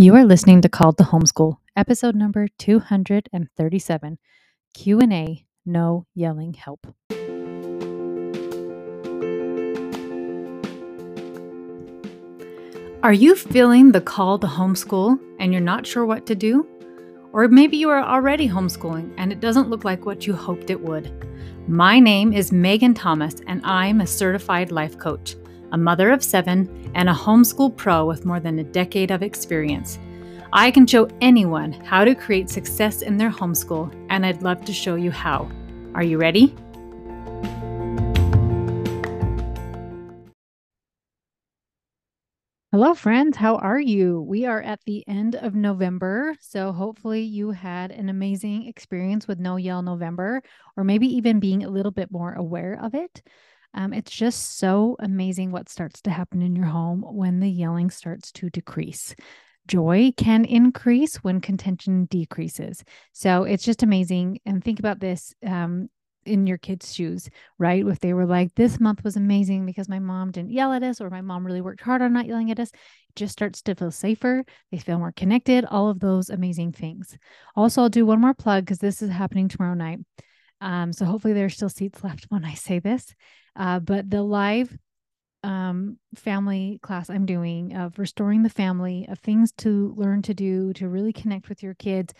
You 0.00 0.14
are 0.14 0.24
listening 0.24 0.60
to 0.60 0.68
Called 0.68 0.96
to 0.98 1.02
Homeschool, 1.02 1.56
episode 1.74 2.14
number 2.14 2.46
237, 2.58 4.18
Q&A, 4.72 5.44
no 5.66 6.06
yelling 6.14 6.54
help. 6.54 6.86
Are 13.02 13.12
you 13.12 13.34
feeling 13.34 13.90
the 13.90 14.00
call 14.00 14.38
to 14.38 14.46
homeschool 14.46 15.18
and 15.40 15.52
you're 15.52 15.60
not 15.60 15.84
sure 15.84 16.06
what 16.06 16.26
to 16.26 16.36
do? 16.36 16.64
Or 17.32 17.48
maybe 17.48 17.76
you 17.76 17.90
are 17.90 18.04
already 18.04 18.48
homeschooling 18.48 19.12
and 19.16 19.32
it 19.32 19.40
doesn't 19.40 19.68
look 19.68 19.82
like 19.82 20.06
what 20.06 20.28
you 20.28 20.32
hoped 20.32 20.70
it 20.70 20.80
would. 20.80 21.10
My 21.66 21.98
name 21.98 22.32
is 22.32 22.52
Megan 22.52 22.94
Thomas 22.94 23.34
and 23.48 23.60
I'm 23.64 24.00
a 24.00 24.06
certified 24.06 24.70
life 24.70 24.96
coach 24.96 25.34
a 25.72 25.78
mother 25.78 26.10
of 26.10 26.22
seven, 26.22 26.90
and 26.94 27.08
a 27.08 27.12
homeschool 27.14 27.76
pro 27.76 28.06
with 28.06 28.24
more 28.24 28.40
than 28.40 28.58
a 28.58 28.64
decade 28.64 29.10
of 29.10 29.22
experience. 29.22 29.98
I 30.52 30.70
can 30.70 30.86
show 30.86 31.08
anyone 31.20 31.72
how 31.72 32.04
to 32.04 32.14
create 32.14 32.48
success 32.48 33.02
in 33.02 33.18
their 33.18 33.30
homeschool, 33.30 33.94
and 34.08 34.24
I'd 34.24 34.42
love 34.42 34.64
to 34.64 34.72
show 34.72 34.94
you 34.94 35.10
how. 35.10 35.50
Are 35.94 36.02
you 36.02 36.18
ready? 36.18 36.54
Hello, 42.70 42.94
friends. 42.94 43.36
How 43.36 43.56
are 43.56 43.80
you? 43.80 44.20
We 44.20 44.46
are 44.46 44.62
at 44.62 44.80
the 44.84 45.02
end 45.08 45.34
of 45.34 45.54
November. 45.54 46.36
So, 46.40 46.70
hopefully, 46.70 47.22
you 47.22 47.50
had 47.50 47.90
an 47.90 48.08
amazing 48.08 48.68
experience 48.68 49.26
with 49.26 49.38
No 49.38 49.56
Yell 49.56 49.82
November, 49.82 50.42
or 50.76 50.84
maybe 50.84 51.06
even 51.16 51.40
being 51.40 51.64
a 51.64 51.70
little 51.70 51.90
bit 51.90 52.12
more 52.12 52.34
aware 52.34 52.78
of 52.80 52.94
it. 52.94 53.22
Um, 53.74 53.92
it's 53.92 54.10
just 54.10 54.58
so 54.58 54.96
amazing 54.98 55.52
what 55.52 55.68
starts 55.68 56.00
to 56.02 56.10
happen 56.10 56.42
in 56.42 56.56
your 56.56 56.66
home 56.66 57.04
when 57.06 57.40
the 57.40 57.50
yelling 57.50 57.90
starts 57.90 58.32
to 58.32 58.50
decrease. 58.50 59.14
Joy 59.66 60.12
can 60.16 60.44
increase 60.46 61.16
when 61.16 61.40
contention 61.40 62.06
decreases. 62.06 62.82
So 63.12 63.44
it's 63.44 63.64
just 63.64 63.82
amazing. 63.82 64.40
And 64.46 64.64
think 64.64 64.78
about 64.78 64.98
this 64.98 65.34
um, 65.46 65.88
in 66.24 66.46
your 66.46 66.58
kids' 66.58 66.94
shoes, 66.94 67.28
right? 67.58 67.86
If 67.86 68.00
they 68.00 68.14
were 68.14 68.26
like, 68.26 68.54
this 68.54 68.80
month 68.80 69.04
was 69.04 69.16
amazing 69.16 69.66
because 69.66 69.88
my 69.88 69.98
mom 69.98 70.30
didn't 70.30 70.52
yell 70.52 70.72
at 70.72 70.82
us, 70.82 71.00
or 71.00 71.10
my 71.10 71.20
mom 71.20 71.46
really 71.46 71.60
worked 71.60 71.82
hard 71.82 72.02
on 72.02 72.12
not 72.12 72.26
yelling 72.26 72.50
at 72.50 72.60
us, 72.60 72.70
it 72.70 73.16
just 73.16 73.32
starts 73.32 73.62
to 73.62 73.74
feel 73.74 73.90
safer. 73.90 74.44
They 74.72 74.78
feel 74.78 74.98
more 74.98 75.12
connected, 75.12 75.64
all 75.64 75.88
of 75.88 76.00
those 76.00 76.30
amazing 76.30 76.72
things. 76.72 77.16
Also, 77.54 77.82
I'll 77.82 77.88
do 77.88 78.06
one 78.06 78.20
more 78.20 78.34
plug 78.34 78.64
because 78.64 78.78
this 78.78 79.02
is 79.02 79.10
happening 79.10 79.48
tomorrow 79.48 79.74
night. 79.74 79.98
Um, 80.60 80.92
so 80.92 81.04
hopefully 81.04 81.34
there's 81.34 81.54
still 81.54 81.68
seats 81.68 82.02
left 82.02 82.26
when 82.28 82.44
I 82.44 82.54
say 82.54 82.78
this. 82.78 83.14
Uh, 83.56 83.80
but 83.80 84.10
the 84.10 84.22
live 84.22 84.76
um, 85.44 85.98
family 86.16 86.80
class 86.82 87.10
I'm 87.10 87.26
doing 87.26 87.76
of 87.76 87.98
restoring 87.98 88.42
the 88.42 88.50
family, 88.50 89.06
of 89.08 89.18
things 89.20 89.52
to 89.58 89.94
learn 89.96 90.22
to 90.22 90.34
do 90.34 90.72
to 90.74 90.88
really 90.88 91.12
connect 91.12 91.48
with 91.48 91.62
your 91.62 91.74
kids, 91.74 92.12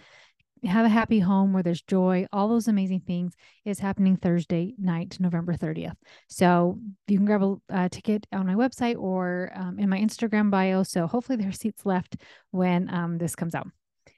have 0.64 0.84
a 0.84 0.88
happy 0.88 1.20
home 1.20 1.52
where 1.52 1.62
there's 1.62 1.82
joy, 1.82 2.26
all 2.32 2.48
those 2.48 2.68
amazing 2.68 3.00
things 3.00 3.34
is 3.64 3.78
happening 3.78 4.16
Thursday 4.16 4.74
night, 4.78 5.16
November 5.20 5.54
30th. 5.54 5.94
So 6.28 6.80
you 7.06 7.16
can 7.16 7.26
grab 7.26 7.60
a 7.68 7.88
ticket 7.88 8.26
on 8.32 8.46
my 8.46 8.54
website 8.54 8.96
or 8.98 9.52
um, 9.54 9.78
in 9.78 9.88
my 9.88 9.98
Instagram 9.98 10.50
bio. 10.50 10.82
So 10.82 11.06
hopefully 11.06 11.36
there 11.36 11.48
are 11.48 11.52
seats 11.52 11.86
left 11.86 12.16
when 12.50 12.92
um, 12.92 13.18
this 13.18 13.36
comes 13.36 13.54
out. 13.54 13.68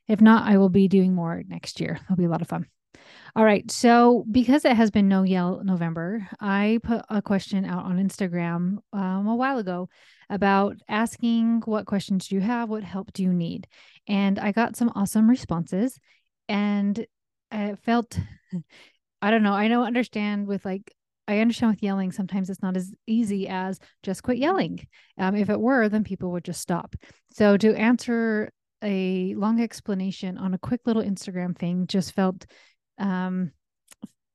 If 0.08 0.20
not, 0.20 0.48
I 0.48 0.56
will 0.56 0.70
be 0.70 0.88
doing 0.88 1.14
more 1.14 1.42
next 1.46 1.80
year. 1.80 1.98
It'll 2.04 2.16
be 2.16 2.24
a 2.24 2.30
lot 2.30 2.42
of 2.42 2.48
fun. 2.48 2.66
All 3.36 3.44
right. 3.44 3.70
So, 3.70 4.24
because 4.30 4.64
it 4.64 4.76
has 4.76 4.90
been 4.90 5.08
No 5.08 5.22
Yell 5.22 5.62
November, 5.62 6.26
I 6.40 6.80
put 6.82 7.04
a 7.08 7.22
question 7.22 7.64
out 7.64 7.84
on 7.84 7.98
Instagram 7.98 8.78
um, 8.92 9.26
a 9.28 9.36
while 9.36 9.58
ago 9.58 9.88
about 10.28 10.76
asking 10.88 11.62
what 11.64 11.86
questions 11.86 12.28
do 12.28 12.34
you 12.34 12.40
have? 12.40 12.68
What 12.68 12.82
help 12.82 13.12
do 13.12 13.22
you 13.22 13.32
need? 13.32 13.68
And 14.08 14.38
I 14.38 14.52
got 14.52 14.76
some 14.76 14.92
awesome 14.94 15.30
responses. 15.30 15.98
And 16.48 17.06
I 17.52 17.76
felt, 17.76 18.18
I 19.22 19.30
don't 19.30 19.42
know, 19.42 19.54
I 19.54 19.68
don't 19.68 19.86
understand 19.86 20.46
with 20.46 20.64
like, 20.64 20.92
I 21.28 21.38
understand 21.38 21.72
with 21.72 21.82
yelling, 21.82 22.10
sometimes 22.10 22.50
it's 22.50 22.62
not 22.62 22.76
as 22.76 22.92
easy 23.06 23.46
as 23.46 23.78
just 24.02 24.24
quit 24.24 24.38
yelling. 24.38 24.80
Um, 25.16 25.36
if 25.36 25.48
it 25.48 25.60
were, 25.60 25.88
then 25.88 26.02
people 26.02 26.32
would 26.32 26.44
just 26.44 26.60
stop. 26.60 26.96
So, 27.32 27.56
to 27.56 27.74
answer 27.76 28.50
a 28.82 29.34
long 29.34 29.60
explanation 29.60 30.38
on 30.38 30.54
a 30.54 30.58
quick 30.58 30.80
little 30.86 31.02
Instagram 31.02 31.56
thing 31.56 31.86
just 31.86 32.12
felt 32.14 32.46
um 33.00 33.50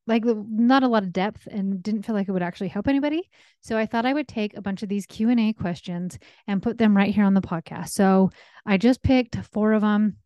like 0.07 0.23
not 0.23 0.83
a 0.83 0.87
lot 0.87 1.03
of 1.03 1.13
depth 1.13 1.47
and 1.47 1.81
didn't 1.81 2.03
feel 2.03 2.15
like 2.15 2.27
it 2.27 2.31
would 2.31 2.43
actually 2.43 2.67
help 2.67 2.87
anybody. 2.87 3.29
So 3.61 3.77
i 3.77 3.85
thought 3.85 4.05
i 4.05 4.13
would 4.13 4.27
take 4.27 4.55
a 4.55 4.61
bunch 4.61 4.83
of 4.83 4.89
these 4.89 5.05
q&a 5.05 5.53
questions 5.53 6.19
and 6.47 6.61
put 6.61 6.77
them 6.77 6.95
right 6.95 7.13
here 7.13 7.23
on 7.23 7.33
the 7.33 7.41
podcast. 7.41 7.89
So 7.89 8.31
i 8.65 8.77
just 8.77 9.01
picked 9.01 9.37
four 9.51 9.73
of 9.73 9.81
them 9.81 10.17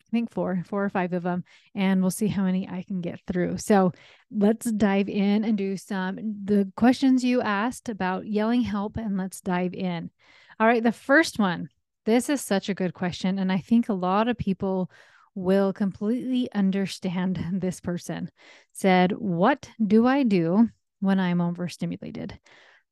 i 0.00 0.10
think 0.10 0.30
four 0.30 0.62
four 0.66 0.84
or 0.84 0.90
five 0.90 1.12
of 1.12 1.22
them 1.22 1.44
and 1.74 2.00
we'll 2.00 2.10
see 2.10 2.26
how 2.26 2.44
many 2.44 2.68
i 2.68 2.82
can 2.82 3.00
get 3.00 3.20
through. 3.26 3.58
So 3.58 3.92
let's 4.30 4.70
dive 4.70 5.08
in 5.08 5.44
and 5.44 5.58
do 5.58 5.76
some 5.76 6.16
the 6.44 6.70
questions 6.76 7.24
you 7.24 7.42
asked 7.42 7.88
about 7.88 8.26
yelling 8.26 8.62
help 8.62 8.96
and 8.96 9.16
let's 9.16 9.40
dive 9.40 9.74
in. 9.74 10.10
All 10.58 10.66
right 10.66 10.82
the 10.82 10.92
first 10.92 11.38
one. 11.38 11.68
This 12.04 12.28
is 12.28 12.40
such 12.40 12.68
a 12.68 12.74
good 12.74 12.94
question 12.94 13.38
and 13.38 13.52
i 13.52 13.58
think 13.58 13.88
a 13.88 13.94
lot 13.94 14.26
of 14.26 14.38
people 14.38 14.90
will 15.34 15.72
completely 15.72 16.50
understand 16.52 17.44
this 17.52 17.80
person. 17.80 18.30
Said, 18.72 19.12
What 19.12 19.68
do 19.84 20.06
I 20.06 20.22
do 20.22 20.68
when 21.00 21.18
I'm 21.18 21.40
overstimulated? 21.40 22.38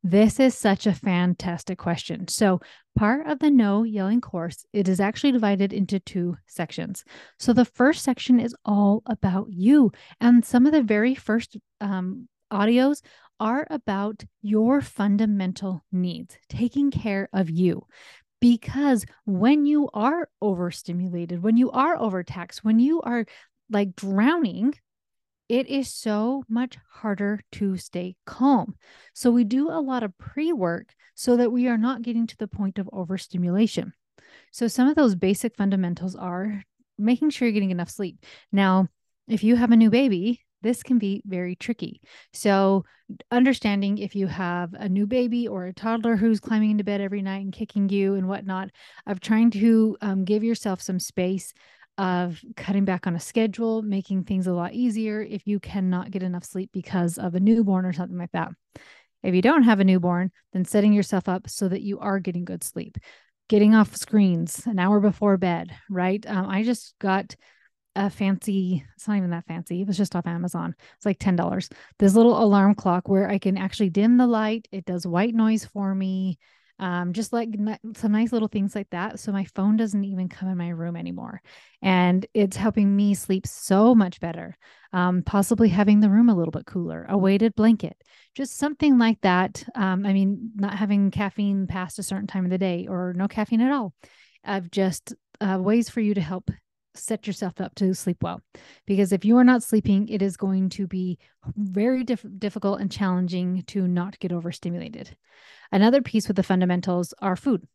This 0.02 0.40
is 0.40 0.56
such 0.56 0.86
a 0.86 0.94
fantastic 0.94 1.78
question. 1.78 2.26
So, 2.28 2.60
part 2.96 3.26
of 3.26 3.38
the 3.38 3.50
no 3.50 3.82
yelling 3.82 4.22
course, 4.22 4.64
it 4.72 4.88
is 4.88 4.98
actually 4.98 5.32
divided 5.32 5.74
into 5.74 6.00
two 6.00 6.38
sections. 6.46 7.04
So, 7.38 7.52
the 7.52 7.66
first 7.66 8.02
section 8.02 8.40
is 8.40 8.56
all 8.64 9.02
about 9.04 9.48
you. 9.50 9.92
And 10.18 10.42
some 10.42 10.64
of 10.64 10.72
the 10.72 10.82
very 10.82 11.14
first 11.14 11.58
um, 11.82 12.28
audios 12.50 13.02
are 13.38 13.66
about 13.68 14.24
your 14.40 14.80
fundamental 14.80 15.82
needs, 15.92 16.38
taking 16.48 16.90
care 16.90 17.28
of 17.34 17.50
you 17.50 17.86
because 18.40 19.04
when 19.26 19.66
you 19.66 19.88
are 19.92 20.28
overstimulated, 20.40 21.42
when 21.42 21.56
you 21.56 21.70
are 21.70 21.96
overtaxed, 21.96 22.64
when 22.64 22.78
you 22.78 23.00
are 23.02 23.26
like 23.70 23.94
drowning, 23.94 24.74
it 25.48 25.68
is 25.68 25.92
so 25.92 26.44
much 26.48 26.78
harder 26.90 27.40
to 27.52 27.76
stay 27.76 28.16
calm. 28.24 28.76
So 29.14 29.30
we 29.30 29.44
do 29.44 29.68
a 29.68 29.80
lot 29.80 30.02
of 30.02 30.16
pre 30.16 30.52
work 30.52 30.94
so 31.14 31.36
that 31.36 31.52
we 31.52 31.68
are 31.68 31.78
not 31.78 32.02
getting 32.02 32.26
to 32.28 32.36
the 32.36 32.48
point 32.48 32.78
of 32.78 32.88
overstimulation. 32.92 33.92
So 34.52 34.68
some 34.68 34.88
of 34.88 34.96
those 34.96 35.14
basic 35.14 35.56
fundamentals 35.56 36.14
are 36.14 36.62
making 36.98 37.30
sure 37.30 37.46
you're 37.46 37.52
getting 37.52 37.70
enough 37.70 37.90
sleep. 37.90 38.24
Now, 38.52 38.88
if 39.28 39.42
you 39.42 39.56
have 39.56 39.72
a 39.72 39.76
new 39.76 39.90
baby, 39.90 40.44
this 40.62 40.82
can 40.82 40.98
be 40.98 41.22
very 41.26 41.56
tricky. 41.56 42.00
So, 42.32 42.84
understanding 43.30 43.98
if 43.98 44.14
you 44.14 44.26
have 44.26 44.72
a 44.74 44.88
new 44.88 45.06
baby 45.06 45.48
or 45.48 45.66
a 45.66 45.72
toddler 45.72 46.16
who's 46.16 46.40
climbing 46.40 46.70
into 46.70 46.84
bed 46.84 47.00
every 47.00 47.22
night 47.22 47.42
and 47.42 47.52
kicking 47.52 47.88
you 47.88 48.14
and 48.14 48.28
whatnot, 48.28 48.70
of 49.06 49.20
trying 49.20 49.50
to 49.52 49.96
um, 50.00 50.24
give 50.24 50.44
yourself 50.44 50.80
some 50.80 51.00
space 51.00 51.52
of 51.98 52.40
cutting 52.56 52.84
back 52.84 53.06
on 53.06 53.16
a 53.16 53.20
schedule, 53.20 53.82
making 53.82 54.24
things 54.24 54.46
a 54.46 54.52
lot 54.52 54.72
easier 54.72 55.20
if 55.20 55.46
you 55.46 55.60
cannot 55.60 56.10
get 56.10 56.22
enough 56.22 56.44
sleep 56.44 56.70
because 56.72 57.18
of 57.18 57.34
a 57.34 57.40
newborn 57.40 57.84
or 57.84 57.92
something 57.92 58.16
like 58.16 58.32
that. 58.32 58.48
If 59.22 59.34
you 59.34 59.42
don't 59.42 59.64
have 59.64 59.80
a 59.80 59.84
newborn, 59.84 60.30
then 60.52 60.64
setting 60.64 60.92
yourself 60.92 61.28
up 61.28 61.48
so 61.48 61.68
that 61.68 61.82
you 61.82 61.98
are 61.98 62.18
getting 62.18 62.44
good 62.44 62.64
sleep, 62.64 62.96
getting 63.48 63.74
off 63.74 63.96
screens 63.96 64.66
an 64.66 64.78
hour 64.78 64.98
before 65.00 65.36
bed, 65.36 65.76
right? 65.90 66.24
Um, 66.26 66.48
I 66.48 66.62
just 66.62 66.94
got 66.98 67.36
a 67.96 68.10
fancy, 68.10 68.84
it's 68.94 69.08
not 69.08 69.16
even 69.16 69.30
that 69.30 69.46
fancy. 69.46 69.80
It 69.80 69.86
was 69.86 69.96
just 69.96 70.14
off 70.14 70.26
Amazon. 70.26 70.74
It's 70.96 71.06
like 71.06 71.18
$10. 71.18 71.70
This 71.98 72.14
little 72.14 72.42
alarm 72.42 72.74
clock 72.74 73.08
where 73.08 73.28
I 73.28 73.38
can 73.38 73.56
actually 73.56 73.90
dim 73.90 74.16
the 74.16 74.26
light. 74.26 74.68
It 74.70 74.84
does 74.84 75.06
white 75.06 75.34
noise 75.34 75.64
for 75.64 75.94
me. 75.94 76.38
Um, 76.78 77.12
just 77.12 77.30
like 77.34 77.50
some 77.94 78.12
nice 78.12 78.32
little 78.32 78.48
things 78.48 78.74
like 78.74 78.88
that. 78.90 79.20
So 79.20 79.32
my 79.32 79.44
phone 79.44 79.76
doesn't 79.76 80.02
even 80.02 80.30
come 80.30 80.48
in 80.48 80.56
my 80.56 80.70
room 80.70 80.96
anymore. 80.96 81.42
And 81.82 82.24
it's 82.32 82.56
helping 82.56 82.96
me 82.96 83.14
sleep 83.14 83.46
so 83.46 83.94
much 83.94 84.18
better. 84.18 84.56
Um, 84.94 85.22
possibly 85.22 85.68
having 85.68 86.00
the 86.00 86.08
room 86.08 86.30
a 86.30 86.34
little 86.34 86.52
bit 86.52 86.64
cooler, 86.64 87.06
a 87.08 87.18
weighted 87.18 87.54
blanket, 87.54 87.96
just 88.34 88.56
something 88.56 88.98
like 88.98 89.20
that. 89.20 89.62
Um, 89.74 90.06
I 90.06 90.14
mean, 90.14 90.52
not 90.56 90.74
having 90.74 91.10
caffeine 91.10 91.66
past 91.66 91.98
a 91.98 92.02
certain 92.02 92.26
time 92.26 92.44
of 92.44 92.50
the 92.50 92.58
day 92.58 92.86
or 92.88 93.12
no 93.14 93.28
caffeine 93.28 93.60
at 93.60 93.72
all. 93.72 93.92
I've 94.42 94.70
just 94.70 95.14
uh, 95.40 95.58
ways 95.60 95.90
for 95.90 96.00
you 96.00 96.14
to 96.14 96.20
help 96.20 96.50
set 96.94 97.26
yourself 97.26 97.60
up 97.60 97.74
to 97.76 97.94
sleep 97.94 98.22
well. 98.22 98.40
Because 98.86 99.12
if 99.12 99.24
you 99.24 99.36
are 99.36 99.44
not 99.44 99.62
sleeping 99.62 100.08
it 100.08 100.22
is 100.22 100.36
going 100.36 100.68
to 100.70 100.86
be 100.86 101.18
very 101.56 102.04
diff- 102.04 102.26
difficult 102.38 102.80
and 102.80 102.90
challenging 102.90 103.62
to 103.68 103.86
not 103.86 104.18
get 104.18 104.32
overstimulated. 104.32 105.16
Another 105.72 106.02
piece 106.02 106.26
with 106.26 106.36
the 106.36 106.42
fundamentals 106.42 107.14
are 107.20 107.36
food. 107.36 107.66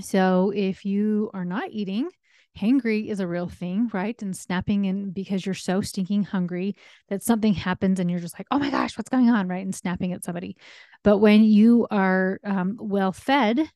So 0.00 0.52
if 0.54 0.84
you 0.84 1.30
are 1.32 1.44
not 1.44 1.70
eating 1.70 2.10
hangry 2.56 3.08
is 3.08 3.20
a 3.20 3.26
real 3.26 3.48
thing 3.48 3.90
right? 3.92 4.20
And 4.22 4.36
snapping 4.36 4.86
and 4.86 5.12
because 5.12 5.44
you're 5.44 5.54
so 5.54 5.80
stinking 5.80 6.24
hungry 6.24 6.74
that 7.08 7.22
something 7.22 7.54
happens 7.54 8.00
and 8.00 8.10
you're 8.10 8.20
just 8.20 8.38
like 8.38 8.46
oh 8.50 8.58
my 8.58 8.70
gosh 8.70 8.96
what's 8.96 9.10
going 9.10 9.30
on? 9.30 9.48
Right? 9.48 9.64
And 9.64 9.74
snapping 9.74 10.12
at 10.12 10.24
somebody. 10.24 10.56
But 11.04 11.18
when 11.18 11.44
you 11.44 11.86
are 11.90 12.40
um, 12.44 12.76
well 12.80 13.12
fed 13.12 13.70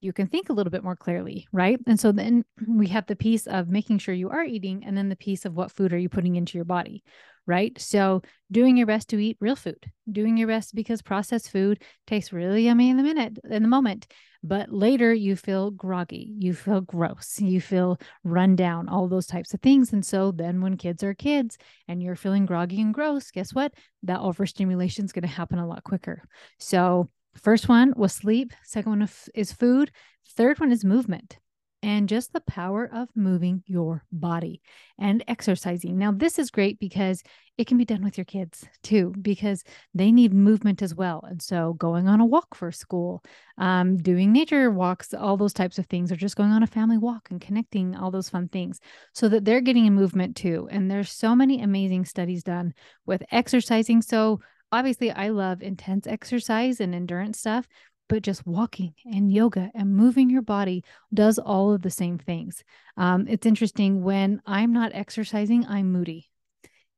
you 0.00 0.12
can 0.12 0.26
think 0.26 0.48
a 0.48 0.52
little 0.52 0.70
bit 0.70 0.84
more 0.84 0.96
clearly, 0.96 1.46
right? 1.52 1.78
And 1.86 1.98
so 1.98 2.12
then 2.12 2.44
we 2.68 2.88
have 2.88 3.06
the 3.06 3.16
piece 3.16 3.46
of 3.46 3.68
making 3.68 3.98
sure 3.98 4.14
you 4.14 4.30
are 4.30 4.44
eating, 4.44 4.84
and 4.84 4.96
then 4.96 5.08
the 5.08 5.16
piece 5.16 5.44
of 5.44 5.54
what 5.54 5.72
food 5.72 5.92
are 5.92 5.98
you 5.98 6.08
putting 6.08 6.36
into 6.36 6.58
your 6.58 6.64
body, 6.64 7.02
right? 7.46 7.78
So 7.80 8.22
doing 8.50 8.76
your 8.76 8.86
best 8.86 9.08
to 9.10 9.18
eat 9.18 9.36
real 9.40 9.56
food, 9.56 9.90
doing 10.10 10.36
your 10.36 10.48
best 10.48 10.74
because 10.74 11.02
processed 11.02 11.50
food 11.50 11.82
tastes 12.06 12.32
really 12.32 12.64
yummy 12.64 12.90
in 12.90 12.96
the 12.96 13.02
minute, 13.02 13.38
in 13.48 13.62
the 13.62 13.68
moment, 13.68 14.06
but 14.42 14.72
later 14.72 15.12
you 15.12 15.36
feel 15.36 15.70
groggy, 15.70 16.34
you 16.38 16.54
feel 16.54 16.80
gross, 16.80 17.40
you 17.40 17.60
feel 17.60 18.00
run 18.24 18.56
down, 18.56 18.88
all 18.88 19.06
those 19.06 19.26
types 19.26 19.52
of 19.52 19.60
things. 19.60 19.92
And 19.92 20.04
so 20.04 20.32
then 20.32 20.62
when 20.62 20.76
kids 20.76 21.02
are 21.02 21.14
kids 21.14 21.58
and 21.88 22.02
you're 22.02 22.16
feeling 22.16 22.46
groggy 22.46 22.80
and 22.80 22.94
gross, 22.94 23.30
guess 23.30 23.52
what? 23.52 23.74
That 24.04 24.20
overstimulation 24.20 25.04
is 25.04 25.12
going 25.12 25.22
to 25.22 25.28
happen 25.28 25.58
a 25.58 25.66
lot 25.66 25.84
quicker. 25.84 26.22
So 26.58 27.10
First 27.34 27.68
one 27.68 27.92
was 27.96 28.12
sleep. 28.12 28.52
Second 28.64 28.90
one 28.90 29.08
is 29.34 29.52
food. 29.52 29.90
Third 30.36 30.60
one 30.60 30.72
is 30.72 30.84
movement 30.84 31.38
and 31.82 32.08
just 32.08 32.32
the 32.32 32.40
power 32.42 32.90
of 32.92 33.08
moving 33.14 33.62
your 33.66 34.04
body 34.12 34.60
and 34.98 35.24
exercising. 35.28 35.96
Now, 35.96 36.12
this 36.12 36.38
is 36.38 36.50
great 36.50 36.78
because 36.78 37.22
it 37.56 37.66
can 37.66 37.78
be 37.78 37.84
done 37.84 38.02
with 38.02 38.18
your 38.18 38.24
kids 38.24 38.66
too, 38.82 39.14
because 39.20 39.64
they 39.94 40.12
need 40.12 40.34
movement 40.34 40.82
as 40.82 40.94
well. 40.94 41.24
And 41.26 41.40
so, 41.40 41.74
going 41.74 42.08
on 42.08 42.20
a 42.20 42.26
walk 42.26 42.54
for 42.54 42.70
school, 42.70 43.22
um, 43.58 43.96
doing 43.96 44.32
nature 44.32 44.70
walks, 44.70 45.14
all 45.14 45.36
those 45.36 45.52
types 45.52 45.78
of 45.78 45.86
things, 45.86 46.12
or 46.12 46.16
just 46.16 46.36
going 46.36 46.50
on 46.52 46.62
a 46.62 46.66
family 46.66 46.98
walk 46.98 47.28
and 47.30 47.40
connecting, 47.40 47.96
all 47.96 48.10
those 48.10 48.28
fun 48.28 48.48
things, 48.48 48.78
so 49.14 49.28
that 49.28 49.44
they're 49.44 49.60
getting 49.60 49.86
a 49.86 49.90
movement 49.90 50.36
too. 50.36 50.68
And 50.70 50.90
there's 50.90 51.10
so 51.12 51.34
many 51.34 51.62
amazing 51.62 52.04
studies 52.04 52.42
done 52.42 52.74
with 53.06 53.22
exercising. 53.30 54.02
So, 54.02 54.40
obviously 54.72 55.10
I 55.10 55.28
love 55.28 55.62
intense 55.62 56.06
exercise 56.06 56.80
and 56.80 56.94
endurance 56.94 57.38
stuff, 57.38 57.66
but 58.08 58.22
just 58.22 58.46
walking 58.46 58.94
and 59.04 59.32
yoga 59.32 59.70
and 59.74 59.94
moving 59.94 60.30
your 60.30 60.42
body 60.42 60.84
does 61.14 61.38
all 61.38 61.72
of 61.72 61.82
the 61.82 61.90
same 61.90 62.18
things. 62.18 62.64
Um, 62.96 63.26
it's 63.28 63.46
interesting 63.46 64.02
when 64.02 64.42
I'm 64.46 64.72
not 64.72 64.92
exercising, 64.94 65.64
I'm 65.66 65.92
moody. 65.92 66.28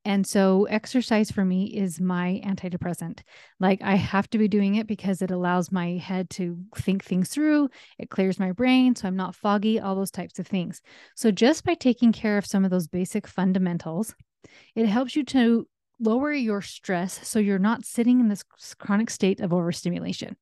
And 0.05 0.27
so, 0.27 0.65
exercise 0.65 1.31
for 1.31 1.45
me 1.45 1.67
is 1.67 2.01
my 2.01 2.41
antidepressant. 2.45 3.21
Like, 3.61 3.81
I 3.83 3.95
have 3.95 4.29
to 4.31 4.39
be 4.39 4.49
doing 4.49 4.75
it 4.75 4.89
because 4.89 5.23
it 5.23 5.31
allows 5.31 5.71
my 5.71 5.91
head 5.97 6.29
to 6.31 6.59
think 6.77 7.05
things 7.05 7.29
through. 7.29 7.69
It 7.99 8.11
clears 8.11 8.41
my 8.41 8.51
brain. 8.51 8.97
So, 8.97 9.07
I'm 9.07 9.15
not 9.15 9.37
foggy, 9.37 9.79
all 9.79 9.95
those 9.95 10.11
types 10.11 10.41
of 10.41 10.47
things. 10.49 10.83
So, 11.15 11.31
just 11.31 11.65
by 11.65 11.75
taking 11.75 12.11
care 12.11 12.37
of 12.37 12.47
some 12.47 12.65
of 12.65 12.73
those 12.73 12.89
basic 12.89 13.29
fundamentals, 13.29 14.17
it 14.75 14.87
helps 14.87 15.15
you 15.15 15.25
to 15.27 15.69
lower 16.03 16.33
your 16.33 16.63
stress 16.63 17.27
so 17.27 17.39
you're 17.39 17.59
not 17.59 17.85
sitting 17.85 18.21
in 18.21 18.29
this 18.29 18.43
chronic 18.79 19.11
state 19.11 19.41
of 19.41 19.53
overstimulation. 19.53 20.37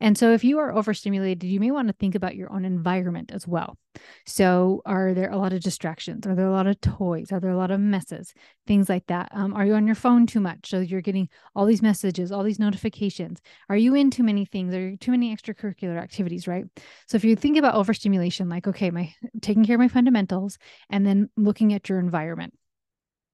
And 0.00 0.18
so, 0.18 0.32
if 0.32 0.44
you 0.44 0.58
are 0.58 0.74
overstimulated, 0.74 1.44
you 1.44 1.60
may 1.60 1.70
want 1.70 1.88
to 1.88 1.94
think 1.94 2.14
about 2.14 2.36
your 2.36 2.52
own 2.52 2.64
environment 2.64 3.30
as 3.32 3.46
well. 3.46 3.78
So, 4.26 4.82
are 4.84 5.14
there 5.14 5.30
a 5.30 5.36
lot 5.36 5.52
of 5.52 5.62
distractions? 5.62 6.26
Are 6.26 6.34
there 6.34 6.48
a 6.48 6.52
lot 6.52 6.66
of 6.66 6.80
toys? 6.80 7.30
Are 7.30 7.40
there 7.40 7.50
a 7.50 7.56
lot 7.56 7.70
of 7.70 7.80
messes? 7.80 8.34
Things 8.66 8.88
like 8.88 9.06
that. 9.06 9.28
Um, 9.32 9.54
are 9.54 9.64
you 9.64 9.74
on 9.74 9.86
your 9.86 9.94
phone 9.94 10.26
too 10.26 10.40
much? 10.40 10.68
So, 10.68 10.80
you're 10.80 11.00
getting 11.00 11.28
all 11.54 11.64
these 11.64 11.82
messages, 11.82 12.32
all 12.32 12.42
these 12.42 12.58
notifications. 12.58 13.40
Are 13.68 13.76
you 13.76 13.94
in 13.94 14.10
too 14.10 14.24
many 14.24 14.44
things? 14.44 14.74
Are 14.74 14.90
you 14.90 14.96
too 14.96 15.12
many 15.12 15.34
extracurricular 15.34 16.00
activities? 16.00 16.48
Right. 16.48 16.64
So, 17.06 17.16
if 17.16 17.24
you 17.24 17.36
think 17.36 17.56
about 17.56 17.76
overstimulation, 17.76 18.48
like, 18.48 18.66
okay, 18.66 18.90
my 18.90 19.14
taking 19.42 19.64
care 19.64 19.76
of 19.76 19.80
my 19.80 19.88
fundamentals 19.88 20.58
and 20.90 21.06
then 21.06 21.30
looking 21.36 21.72
at 21.72 21.88
your 21.88 22.00
environment. 22.00 22.54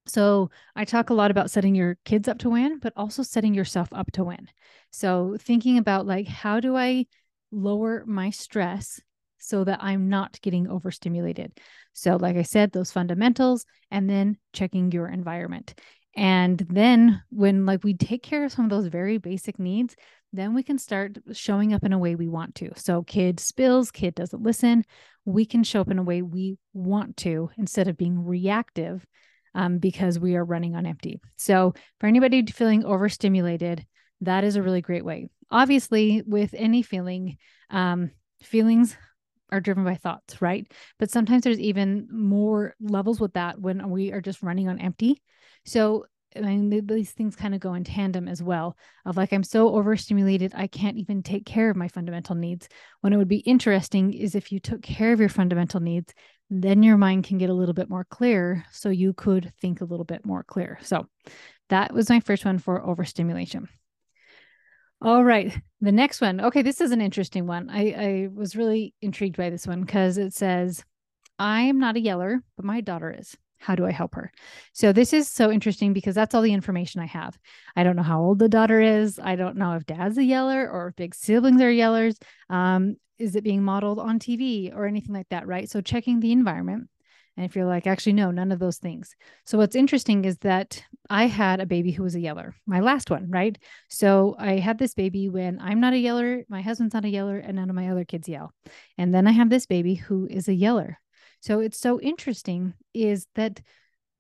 So 0.07 0.51
I 0.75 0.85
talk 0.85 1.11
a 1.11 1.15
lot 1.15 1.31
about 1.31 1.51
setting 1.51 1.75
your 1.75 1.97
kids 2.05 2.29
up 2.29 2.39
to 2.39 2.51
win, 2.51 2.79
but 2.79 2.93
also 2.97 3.23
setting 3.23 3.55
yourself 3.55 3.89
up 3.93 4.11
to 4.13 4.25
win. 4.25 4.49
So 4.91 5.37
thinking 5.41 5.79
about 5.79 6.07
like, 6.07 6.27
how 6.27 6.61
do 6.61 6.77
I 6.77 7.07
lower 7.53 8.05
my 8.07 8.31
stress 8.31 9.01
so 9.39 9.65
that 9.65 9.83
I'm 9.83 10.09
not 10.09 10.41
getting 10.43 10.69
overstimulated? 10.69 11.53
So, 11.93 12.17
like 12.17 12.37
I 12.37 12.43
said, 12.43 12.73
those 12.73 12.93
fundamentals, 12.93 13.67
and 13.91 14.09
then 14.09 14.37
checking 14.53 14.93
your 14.93 15.09
environment. 15.09 15.75
And 16.17 16.59
then 16.69 17.23
when 17.31 17.67
like 17.67 17.85
we 17.85 17.95
take 17.95 18.23
care 18.23 18.45
of 18.45 18.53
some 18.53 18.65
of 18.65 18.71
those 18.71 18.87
very 18.87 19.19
basic 19.19 19.59
needs, 19.59 19.95
then 20.33 20.55
we 20.55 20.63
can 20.63 20.79
start 20.79 21.19
showing 21.33 21.73
up 21.73 21.85
in 21.85 21.93
a 21.93 21.99
way 21.99 22.15
we 22.15 22.29
want 22.29 22.55
to. 22.57 22.71
So 22.77 23.03
kid 23.03 23.41
spills, 23.41 23.91
kid 23.91 24.15
doesn't 24.15 24.43
listen. 24.43 24.85
We 25.25 25.45
can 25.45 25.65
show 25.65 25.81
up 25.81 25.91
in 25.91 25.99
a 25.99 26.05
way 26.05 26.23
we 26.23 26.59
want 26.73 27.17
to 27.19 27.51
instead 27.57 27.89
of 27.89 27.97
being 27.97 28.25
reactive 28.25 29.05
um, 29.55 29.79
because 29.79 30.19
we 30.19 30.37
are 30.37 30.45
running 30.45 30.77
on 30.77 30.87
empty. 30.87 31.21
So, 31.37 31.75
for 31.99 32.07
anybody 32.07 32.45
feeling 32.47 32.85
overstimulated, 32.85 33.85
that 34.23 34.45
is 34.45 34.57
a 34.57 34.63
really 34.63 34.81
great 34.81 35.05
way. 35.05 35.29
Obviously, 35.51 36.23
with 36.27 36.55
any 36.57 36.83
feeling, 36.83 37.39
um, 37.71 38.11
feelings 38.43 38.97
are 39.51 39.61
driven 39.61 39.85
by 39.85 39.97
thoughts, 39.97 40.41
right? 40.41 40.71
But 40.99 41.11
sometimes 41.11 41.43
there's 41.43 41.59
even 41.59 42.09
more 42.11 42.75
levels 42.81 43.21
with 43.21 43.35
that 43.35 43.61
when 43.61 43.91
we 43.91 44.13
are 44.13 44.21
just 44.21 44.43
running 44.43 44.69
on 44.69 44.81
empty. 44.81 45.23
So, 45.65 46.07
I 46.37 46.41
mean, 46.41 46.87
these 46.87 47.11
things 47.11 47.35
kind 47.35 47.55
of 47.55 47.61
go 47.61 47.75
in 47.75 47.83
tandem 47.83 48.29
as 48.29 48.41
well 48.41 48.77
of 49.05 49.17
like, 49.17 49.33
I'm 49.33 49.43
so 49.43 49.75
overstimulated, 49.75 50.53
I 50.55 50.69
can't 50.69 50.97
even 50.97 51.25
take 51.25 51.45
care 51.45 51.71
of 51.71 51.77
my 51.77 51.89
fundamental 51.89 52.37
needs. 52.37 52.69
When 53.01 53.13
it 53.13 53.17
would 53.17 53.29
be 53.29 53.39
interesting 53.39 54.13
is 54.13 54.37
if 54.37 54.53
you 54.53 54.61
took 54.61 54.83
care 54.83 55.13
of 55.13 55.19
your 55.19 55.29
fundamental 55.29 55.81
needs, 55.81 56.15
then 56.51 56.83
your 56.83 56.97
mind 56.97 57.25
can 57.25 57.39
get 57.39 57.49
a 57.49 57.55
little 57.55 57.75
bit 57.75 57.89
more 57.89 58.05
clear. 58.05 58.65
So 58.73 58.89
you 58.91 59.13
could 59.13 59.53
think 59.61 59.81
a 59.81 59.85
little 59.85 60.05
bit 60.05 60.27
more 60.27 60.43
clear. 60.43 60.79
So 60.83 61.07
that 61.69 61.95
was 61.95 62.11
my 62.11 62.21
first 62.21 62.45
one 62.45 62.59
for 62.59 62.85
overstimulation. 62.85 63.69
All 65.01 65.25
right. 65.25 65.57
The 65.81 65.93
next 65.93 66.21
one. 66.21 66.41
Okay. 66.41 66.63
This 66.63 66.81
is 66.81 66.91
an 66.91 67.01
interesting 67.01 67.47
one. 67.47 67.71
I, 67.71 67.93
I 67.93 68.29
was 68.35 68.57
really 68.57 68.95
intrigued 69.01 69.37
by 69.37 69.49
this 69.49 69.67
one 69.67 69.83
because 69.83 70.19
it 70.19 70.35
says, 70.35 70.85
I 71.39 71.63
am 71.63 71.79
not 71.79 71.97
a 71.97 72.01
yeller, 72.01 72.43
but 72.57 72.67
my 72.67 72.83
daughter 72.83 73.15
is. 73.17 73.35
How 73.59 73.75
do 73.75 73.87
I 73.87 73.93
help 73.93 74.15
her? 74.15 74.33
So 74.73 74.93
this 74.93 75.13
is 75.13 75.29
so 75.29 75.51
interesting 75.51 75.93
because 75.93 76.15
that's 76.15 76.35
all 76.35 76.41
the 76.43 76.53
information 76.53 77.03
I 77.03 77.07
have. 77.07 77.39
I 77.77 77.85
don't 77.85 77.95
know 77.95 78.03
how 78.03 78.21
old 78.21 78.39
the 78.39 78.49
daughter 78.49 78.81
is. 78.81 79.19
I 79.23 79.37
don't 79.37 79.57
know 79.57 79.75
if 79.75 79.85
dad's 79.85 80.17
a 80.17 80.25
yeller 80.25 80.69
or 80.69 80.89
if 80.89 80.97
big 80.97 81.15
siblings 81.15 81.61
are 81.61 81.71
yellers. 81.71 82.17
Um, 82.49 82.97
is 83.21 83.37
it 83.37 83.45
being 83.45 83.63
modeled 83.63 83.99
on 83.99 84.19
TV 84.19 84.75
or 84.75 84.87
anything 84.87 85.15
like 85.15 85.29
that, 85.29 85.47
right? 85.47 85.71
So 85.71 85.81
checking 85.81 86.21
the 86.21 86.33
environment. 86.33 86.89
And 87.37 87.47
if 87.47 87.55
you're 87.55 87.67
like, 87.67 87.87
actually, 87.87 88.15
no, 88.15 88.31
none 88.31 88.53
of 88.53 88.59
those 88.59 88.79
things. 88.79 89.15
So 89.47 89.57
what's 89.57 89.77
interesting 89.77 90.25
is 90.25 90.39
that 90.39 90.83
I 91.09 91.27
had 91.27 91.61
a 91.61 91.67
baby 91.67 91.93
who 91.93 92.03
was 92.03 92.15
a 92.15 92.21
yeller, 92.21 92.55
my 92.67 92.81
last 92.81 93.11
one, 93.11 93.31
right? 93.31 93.57
So 93.89 94.35
I 94.39 94.55
had 94.59 94.79
this 94.79 94.95
baby 94.95 95.29
when 95.29 95.61
I'm 95.61 95.81
not 95.81 95.93
a 95.93 95.99
yeller, 95.99 96.43
my 96.49 96.61
husband's 96.61 96.95
not 96.95 97.05
a 97.05 97.09
yeller, 97.09 97.39
and 97.39 97.57
none 97.57 97.71
of 97.71 97.77
my 97.77 97.89
other 97.89 98.05
kids 98.05 98.29
yell. 98.29 98.53
And 98.99 99.15
then 99.15 99.27
I 99.27 99.33
have 99.33 99.49
this 99.49 99.67
baby 99.67 99.95
who 99.95 100.27
is 100.29 100.49
a 100.49 100.55
yeller. 100.55 100.99
So 101.41 101.61
it's 101.61 101.79
so 101.79 102.01
interesting 102.01 102.75
is 102.93 103.27
that 103.37 103.61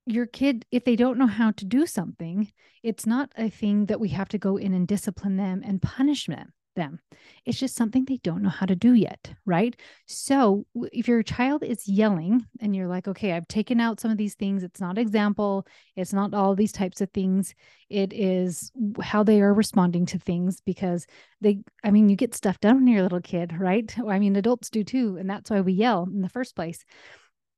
your 0.06 0.26
kid, 0.26 0.64
if 0.70 0.84
they 0.84 0.96
don't 0.96 1.18
know 1.18 1.26
how 1.26 1.50
to 1.52 1.64
do 1.64 1.86
something, 1.86 2.50
it's 2.82 3.06
not 3.06 3.30
a 3.36 3.50
thing 3.50 3.86
that 3.86 4.00
we 4.00 4.08
have 4.10 4.28
to 4.30 4.38
go 4.38 4.56
in 4.56 4.72
and 4.72 4.88
discipline 4.88 5.36
them 5.36 5.62
and 5.64 5.82
punish 5.82 6.26
them 6.26 6.52
them. 6.80 6.98
It's 7.44 7.58
just 7.58 7.76
something 7.76 8.04
they 8.04 8.16
don't 8.16 8.42
know 8.42 8.48
how 8.48 8.64
to 8.66 8.74
do 8.74 8.94
yet, 8.94 9.32
right? 9.44 9.78
So 10.06 10.64
if 10.92 11.06
your 11.06 11.22
child 11.22 11.62
is 11.62 11.86
yelling 11.86 12.46
and 12.60 12.74
you're 12.74 12.88
like, 12.88 13.06
okay, 13.06 13.32
I've 13.32 13.46
taken 13.48 13.80
out 13.80 14.00
some 14.00 14.10
of 14.10 14.16
these 14.16 14.34
things, 14.34 14.62
it's 14.62 14.80
not 14.80 14.96
example, 14.96 15.66
it's 15.94 16.14
not 16.14 16.32
all 16.32 16.54
these 16.54 16.72
types 16.72 17.02
of 17.02 17.10
things, 17.10 17.54
it 17.90 18.12
is 18.14 18.72
how 19.02 19.22
they 19.22 19.42
are 19.42 19.52
responding 19.52 20.06
to 20.06 20.18
things 20.18 20.62
because 20.62 21.06
they, 21.42 21.60
I 21.84 21.90
mean, 21.90 22.08
you 22.08 22.16
get 22.16 22.34
stuff 22.34 22.58
done 22.60 22.76
when 22.76 22.86
you're 22.86 23.00
a 23.00 23.02
little 23.02 23.20
kid, 23.20 23.52
right? 23.58 23.94
I 24.08 24.18
mean, 24.18 24.36
adults 24.36 24.70
do 24.70 24.82
too. 24.82 25.18
And 25.18 25.28
that's 25.28 25.50
why 25.50 25.60
we 25.60 25.74
yell 25.74 26.08
in 26.10 26.22
the 26.22 26.28
first 26.28 26.56
place. 26.56 26.84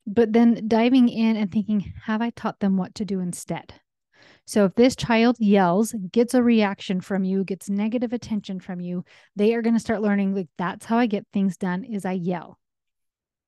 But 0.04 0.32
then 0.32 0.64
diving 0.66 1.08
in 1.08 1.36
and 1.36 1.50
thinking, 1.50 1.92
have 2.04 2.20
I 2.20 2.30
taught 2.30 2.58
them 2.58 2.76
what 2.76 2.96
to 2.96 3.04
do 3.04 3.20
instead? 3.20 3.74
So 4.44 4.64
if 4.64 4.74
this 4.74 4.96
child 4.96 5.36
yells, 5.38 5.94
gets 6.10 6.34
a 6.34 6.42
reaction 6.42 7.00
from 7.00 7.24
you, 7.24 7.44
gets 7.44 7.70
negative 7.70 8.12
attention 8.12 8.60
from 8.60 8.80
you, 8.80 9.04
they 9.36 9.54
are 9.54 9.62
going 9.62 9.74
to 9.74 9.80
start 9.80 10.02
learning 10.02 10.34
like 10.34 10.48
that's 10.58 10.84
how 10.84 10.98
I 10.98 11.06
get 11.06 11.26
things 11.32 11.56
done 11.56 11.84
is 11.84 12.04
I 12.04 12.12
yell. 12.12 12.58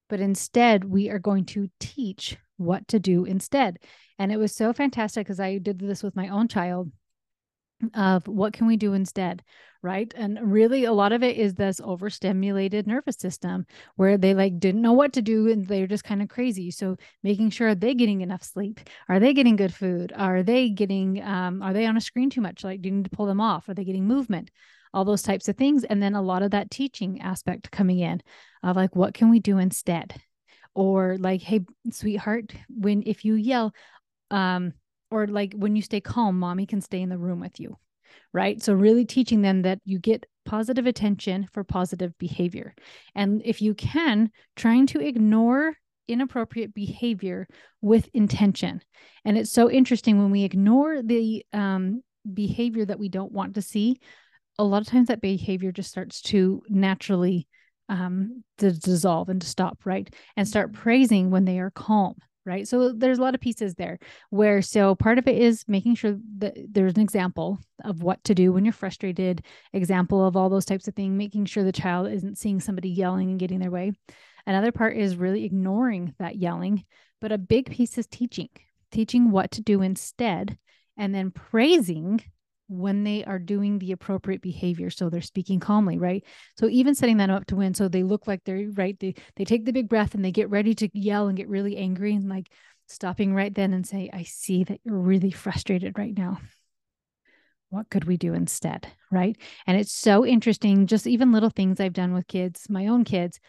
But 0.09 0.21
instead, 0.21 0.85
we 0.85 1.11
are 1.11 1.19
going 1.19 1.47
to 1.47 1.69
teach 1.81 2.37
what 2.57 2.87
to 2.89 3.01
do 3.01 3.25
instead. 3.25 3.79
And 4.19 4.31
it 4.31 4.39
was 4.39 4.55
so 4.55 4.73
fantastic 4.73 5.27
because 5.27 5.41
I 5.41 5.59
did 5.59 5.79
this 5.79 6.03
with 6.03 6.15
my 6.15 6.29
own 6.29 6.47
child 6.49 6.93
of 7.95 8.29
what 8.29 8.53
can 8.53 8.67
we 8.67 8.77
do 8.77 8.93
instead 8.93 9.43
right? 9.85 10.13
And 10.17 10.39
really 10.43 10.85
a 10.85 10.93
lot 10.93 11.13
of 11.13 11.23
it 11.23 11.37
is 11.37 11.55
this 11.55 11.79
overstimulated 11.85 12.87
nervous 12.87 13.17
system 13.17 13.67
where 13.97 14.17
they 14.17 14.33
like 14.33 14.59
didn't 14.59 14.81
know 14.81 14.95
what 14.95 15.13
to 15.13 15.23
do 15.23 15.51
and 15.51 15.67
they're 15.67 15.87
just 15.87 16.05
kind 16.05 16.23
of 16.23 16.29
crazy. 16.29 16.71
So 16.71 16.97
making 17.23 17.51
sure 17.51 17.69
are 17.69 17.75
they 17.75 17.95
getting 17.95 18.23
enough 18.23 18.43
sleep? 18.43 18.81
Are 19.11 19.21
they 19.21 19.35
getting 19.35 19.57
good 19.57 19.75
food? 19.75 20.11
Are 20.17 20.43
they 20.43 20.71
getting 20.71 21.23
um, 21.23 21.63
are 21.63 21.75
they 21.75 21.85
on 21.85 21.99
a 21.99 22.01
screen 22.01 22.31
too 22.31 22.41
much? 22.41 22.65
Like 22.65 22.81
do 22.81 22.89
you 22.89 22.95
need 22.95 23.05
to 23.05 23.11
pull 23.11 23.27
them 23.27 23.43
off? 23.43 23.69
Are 23.69 23.75
they 23.75 23.85
getting 23.85 24.07
movement? 24.07 24.51
All 24.95 25.05
those 25.05 25.23
types 25.23 25.49
of 25.49 25.57
things. 25.59 25.85
And 25.85 26.03
then 26.03 26.15
a 26.15 26.23
lot 26.23 26.43
of 26.43 26.53
that 26.53 26.71
teaching 26.71 27.21
aspect 27.21 27.71
coming 27.71 27.99
in 27.99 28.23
of 28.63 28.77
like 28.77 28.97
what 28.97 29.13
can 29.13 29.29
we 29.29 29.39
do 29.39 29.59
instead? 29.59 30.15
Or 30.75 31.19
like 31.19 31.43
hey 31.43 31.61
sweetheart 31.91 32.55
when 32.69 33.03
if 33.05 33.27
you 33.27 33.35
yell 33.35 33.75
um 34.31 34.73
or 35.11 35.27
like 35.27 35.53
when 35.55 35.77
you 35.77 35.83
stay 35.83 36.01
calm, 36.01 36.39
mommy 36.39 36.65
can 36.65 36.81
stay 36.81 37.03
in 37.03 37.11
the 37.11 37.19
room 37.19 37.41
with 37.41 37.61
you. 37.61 37.77
Right. 38.33 38.63
So, 38.63 38.73
really 38.73 39.05
teaching 39.05 39.43
them 39.43 39.63
that 39.63 39.79
you 39.85 39.99
get 39.99 40.27
positive 40.45 40.87
attention 40.87 41.47
for 41.53 41.65
positive 41.65 42.17
behavior. 42.19 42.75
And 43.15 43.43
if 43.45 43.63
you 43.63 43.75
can, 43.75 44.31
trying 44.57 44.87
to 44.89 45.01
ignore 45.01 45.75
inappropriate 46.07 46.75
behavior 46.75 47.47
with 47.81 48.09
intention. 48.13 48.83
And 49.25 49.39
it's 49.39 49.51
so 49.51 49.71
interesting 49.71 50.19
when 50.19 50.31
we 50.31 50.45
ignore 50.45 51.03
the 51.03 51.45
um, 51.53 52.03
behavior 52.33 52.85
that 52.85 52.99
we 52.99 53.09
don't 53.09 53.33
want 53.33 53.55
to 53.55 53.63
see, 53.63 54.01
a 54.59 54.65
lot 54.65 54.83
of 54.83 54.89
times 54.89 55.09
that 55.09 55.21
behavior 55.21 55.73
just 55.73 55.91
starts 55.91 56.21
to 56.23 56.63
naturally 56.69 57.49
um, 57.89 58.45
to 58.59 58.73
dissolve 58.73 59.29
and 59.29 59.41
to 59.41 59.47
stop, 59.47 59.81
right? 59.85 60.13
And 60.37 60.47
start 60.47 60.73
praising 60.73 61.31
when 61.31 61.45
they 61.45 61.59
are 61.59 61.71
calm, 61.71 62.15
right? 62.47 62.67
So 62.69 62.93
there's 62.93 63.19
a 63.19 63.23
lot 63.23 63.35
of 63.35 63.41
pieces 63.41 63.75
there 63.75 63.99
where 64.31 64.63
so 64.63 64.95
part 64.95 65.19
of 65.19 65.27
it 65.27 65.37
is 65.37 65.65
making 65.67 65.95
sure 65.95 66.17
that 66.39 66.57
there's 66.69 66.95
an 66.95 67.01
example 67.01 67.59
of 67.85 68.03
what 68.03 68.23
to 68.25 68.35
do 68.35 68.53
when 68.53 68.65
you're 68.65 68.73
frustrated, 68.73 69.45
example 69.73 70.27
of 70.27 70.37
all 70.37 70.49
those 70.49 70.65
types 70.65 70.89
of 70.89 70.95
things, 70.95 71.17
making 71.17 71.47
sure 71.47 71.65
the 71.65 71.73
child 71.73 72.11
isn't 72.11 72.39
seeing 72.39 72.61
somebody 72.61 72.91
yelling 72.91 73.31
and 73.31 73.41
getting 73.41 73.61
their 73.61 73.71
way. 73.71 73.93
Another 74.47 74.73
part 74.73 74.97
is 74.97 75.17
really 75.17 75.45
ignoring 75.45 76.15
that 76.19 76.37
yelling, 76.37 76.85
but 77.21 77.33
a 77.33 77.39
big 77.39 77.71
piece 77.71 77.97
is 77.97 78.07
teaching, 78.07 78.51
teaching 78.91 79.31
what 79.31 79.51
to 79.53 79.63
do 79.63 79.81
instead, 79.81 80.59
and 80.97 81.15
then 81.15 81.31
praising 81.31 82.21
when 82.69 83.05
they 83.05 83.25
are 83.25 83.39
doing 83.39 83.79
the 83.79 83.93
appropriate 83.93 84.41
behavior 84.41 84.91
so 84.91 85.11
they're 85.11 85.21
speaking 85.21 85.61
calmly 85.61 85.99
right? 85.99 86.25
So 86.59 86.69
even 86.69 86.95
setting 86.95 87.19
that 87.19 87.31
up 87.31 87.47
to 87.47 87.57
win 87.57 87.75
so 87.75 87.89
they 87.89 88.03
look 88.03 88.27
like 88.27 88.43
they're 88.45 88.69
right 88.73 88.99
they 88.99 89.15
they 89.37 89.45
take 89.45 89.65
the 89.65 89.73
big 89.73 89.89
breath 89.89 90.15
and 90.15 90.25
they 90.25 90.33
get 90.33 90.51
ready 90.51 90.75
to 90.75 90.89
yell 90.93 91.29
and 91.29 91.37
get 91.37 91.49
really 91.49 91.77
angry 91.77 92.15
and 92.15 92.29
like 92.29 92.49
stopping 92.87 93.35
right 93.35 93.55
then 93.55 93.73
and 93.73 93.87
say 93.87 94.11
i 94.13 94.23
see 94.23 94.65
that 94.65 94.81
you're 94.85 94.99
really 94.99 95.31
frustrated 95.31 95.99
right 95.99 96.17
now. 96.17 96.39
What 97.71 97.91
could 97.91 98.05
we 98.05 98.17
do 98.17 98.35
instead? 98.35 98.87
Right? 99.11 99.37
And 99.67 99.77
it's 99.77 99.93
so 99.93 100.25
interesting 100.25 100.87
just 100.87 101.07
even 101.07 101.33
little 101.33 101.51
things 101.51 101.81
i've 101.81 101.93
done 101.93 102.15
with 102.15 102.29
kids 102.29 102.69
my 102.69 102.87
own 102.87 103.05
kids 103.05 103.41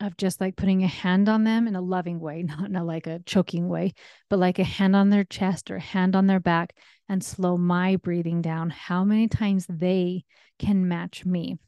of 0.00 0.16
just 0.16 0.40
like 0.40 0.56
putting 0.56 0.82
a 0.82 0.88
hand 0.88 1.28
on 1.28 1.44
them 1.44 1.66
in 1.66 1.76
a 1.76 1.80
loving 1.80 2.20
way, 2.20 2.42
not 2.46 2.68
in 2.68 2.76
a 2.76 2.84
like 2.84 3.06
a 3.06 3.20
choking 3.20 3.68
way, 3.68 3.94
but 4.28 4.38
like 4.38 4.58
a 4.58 4.64
hand 4.64 4.94
on 4.96 5.10
their 5.10 5.24
chest 5.24 5.70
or 5.70 5.76
a 5.76 5.80
hand 5.80 6.14
on 6.14 6.26
their 6.26 6.40
back 6.40 6.76
and 7.08 7.24
slow 7.24 7.56
my 7.56 7.96
breathing 7.96 8.42
down, 8.42 8.70
how 8.70 9.04
many 9.04 9.28
times 9.28 9.66
they 9.68 10.24
can 10.58 10.88
match 10.88 11.24
me. 11.24 11.58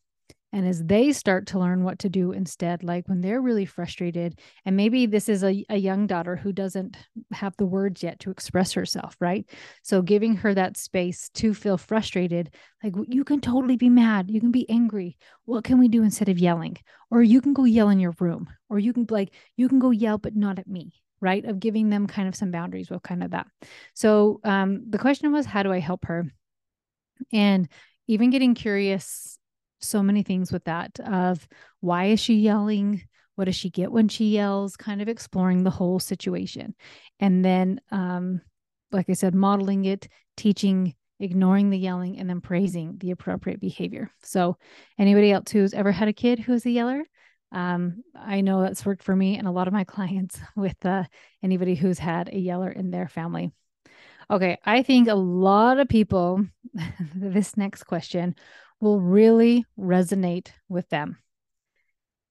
And 0.50 0.66
as 0.66 0.82
they 0.82 1.12
start 1.12 1.48
to 1.48 1.58
learn 1.58 1.84
what 1.84 1.98
to 2.00 2.08
do 2.08 2.32
instead, 2.32 2.82
like 2.82 3.06
when 3.06 3.20
they're 3.20 3.40
really 3.40 3.66
frustrated, 3.66 4.38
and 4.64 4.76
maybe 4.76 5.04
this 5.04 5.28
is 5.28 5.44
a, 5.44 5.64
a 5.68 5.76
young 5.76 6.06
daughter 6.06 6.36
who 6.36 6.52
doesn't 6.52 6.96
have 7.32 7.54
the 7.58 7.66
words 7.66 8.02
yet 8.02 8.18
to 8.20 8.30
express 8.30 8.72
herself, 8.72 9.14
right? 9.20 9.44
So 9.82 10.00
giving 10.00 10.36
her 10.36 10.54
that 10.54 10.78
space 10.78 11.28
to 11.34 11.52
feel 11.52 11.76
frustrated, 11.76 12.54
like 12.82 12.94
you 13.08 13.24
can 13.24 13.40
totally 13.40 13.76
be 13.76 13.90
mad, 13.90 14.30
you 14.30 14.40
can 14.40 14.50
be 14.50 14.68
angry. 14.70 15.18
What 15.44 15.64
can 15.64 15.78
we 15.78 15.88
do 15.88 16.02
instead 16.02 16.30
of 16.30 16.38
yelling? 16.38 16.78
Or 17.10 17.22
you 17.22 17.42
can 17.42 17.52
go 17.52 17.64
yell 17.64 17.90
in 17.90 18.00
your 18.00 18.14
room, 18.18 18.48
or 18.70 18.78
you 18.78 18.94
can 18.94 19.06
like, 19.10 19.34
you 19.56 19.68
can 19.68 19.78
go 19.78 19.90
yell, 19.90 20.16
but 20.16 20.34
not 20.34 20.58
at 20.58 20.66
me, 20.66 20.94
right? 21.20 21.44
Of 21.44 21.60
giving 21.60 21.90
them 21.90 22.06
kind 22.06 22.26
of 22.26 22.34
some 22.34 22.50
boundaries 22.50 22.88
with 22.88 23.02
kind 23.02 23.22
of 23.22 23.32
that. 23.32 23.46
So 23.94 24.40
um, 24.44 24.84
the 24.88 24.98
question 24.98 25.30
was, 25.30 25.44
how 25.44 25.62
do 25.62 25.72
I 25.72 25.80
help 25.80 26.06
her? 26.06 26.24
And 27.32 27.68
even 28.06 28.30
getting 28.30 28.54
curious 28.54 29.37
so 29.80 30.02
many 30.02 30.22
things 30.22 30.52
with 30.52 30.64
that 30.64 30.98
of 31.00 31.46
why 31.80 32.06
is 32.06 32.20
she 32.20 32.34
yelling? 32.34 33.02
What 33.34 33.44
does 33.44 33.56
she 33.56 33.70
get 33.70 33.92
when 33.92 34.08
she 34.08 34.26
yells? 34.26 34.76
Kind 34.76 35.00
of 35.00 35.08
exploring 35.08 35.62
the 35.62 35.70
whole 35.70 36.00
situation. 36.00 36.74
And 37.20 37.44
then, 37.44 37.80
um, 37.90 38.40
like 38.90 39.08
I 39.08 39.12
said, 39.12 39.34
modeling 39.34 39.84
it, 39.84 40.08
teaching, 40.36 40.94
ignoring 41.20 41.70
the 41.70 41.78
yelling, 41.78 42.18
and 42.18 42.28
then 42.28 42.40
praising 42.40 42.96
the 42.98 43.12
appropriate 43.12 43.60
behavior. 43.60 44.10
So, 44.22 44.56
anybody 44.98 45.30
else 45.30 45.50
who's 45.50 45.74
ever 45.74 45.92
had 45.92 46.08
a 46.08 46.12
kid 46.12 46.38
who 46.38 46.54
is 46.54 46.66
a 46.66 46.70
yeller, 46.70 47.02
um, 47.52 48.02
I 48.14 48.40
know 48.40 48.62
that's 48.62 48.84
worked 48.84 49.02
for 49.02 49.14
me 49.14 49.38
and 49.38 49.46
a 49.46 49.52
lot 49.52 49.68
of 49.68 49.74
my 49.74 49.84
clients 49.84 50.38
with 50.56 50.84
uh, 50.84 51.04
anybody 51.42 51.74
who's 51.74 51.98
had 51.98 52.28
a 52.28 52.38
yeller 52.38 52.70
in 52.70 52.90
their 52.90 53.08
family. 53.08 53.52
Okay, 54.30 54.58
I 54.64 54.82
think 54.82 55.08
a 55.08 55.14
lot 55.14 55.78
of 55.78 55.88
people, 55.88 56.44
this 57.14 57.56
next 57.56 57.84
question 57.84 58.34
will 58.80 59.00
really 59.00 59.64
resonate 59.78 60.48
with 60.68 60.88
them. 60.88 61.18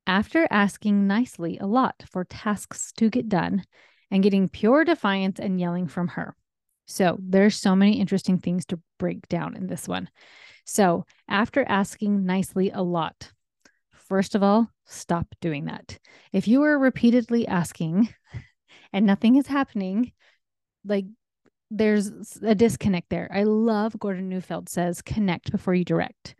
After 0.05 0.47
asking 0.49 1.07
nicely 1.07 1.57
a 1.57 1.65
lot 1.65 2.03
for 2.09 2.23
tasks 2.23 2.93
to 2.97 3.09
get 3.09 3.27
done 3.27 3.63
and 4.09 4.23
getting 4.23 4.47
pure 4.47 4.85
defiance 4.85 5.39
and 5.39 5.59
yelling 5.59 5.87
from 5.87 6.09
her. 6.09 6.35
So 6.85 7.17
there's 7.21 7.57
so 7.57 7.75
many 7.75 7.99
interesting 7.99 8.37
things 8.37 8.65
to 8.67 8.79
break 8.97 9.27
down 9.27 9.57
in 9.57 9.67
this 9.67 9.87
one. 9.87 10.09
So 10.65 11.05
after 11.27 11.65
asking 11.67 12.25
nicely 12.25 12.71
a 12.71 12.81
lot, 12.81 13.31
first 13.91 14.35
of 14.35 14.43
all, 14.43 14.69
stop 14.85 15.27
doing 15.41 15.65
that. 15.65 15.99
If 16.31 16.47
you 16.47 16.63
are 16.63 16.79
repeatedly 16.79 17.45
asking 17.45 18.07
and 18.93 19.05
nothing 19.05 19.35
is 19.35 19.47
happening, 19.47 20.13
like 20.85 21.05
there's 21.69 22.37
a 22.41 22.55
disconnect 22.55 23.09
there. 23.09 23.29
I 23.33 23.43
love 23.43 23.99
Gordon 23.99 24.29
Neufeld 24.29 24.69
says 24.69 25.01
connect 25.01 25.51
before 25.51 25.73
you 25.73 25.83
direct. 25.83 26.35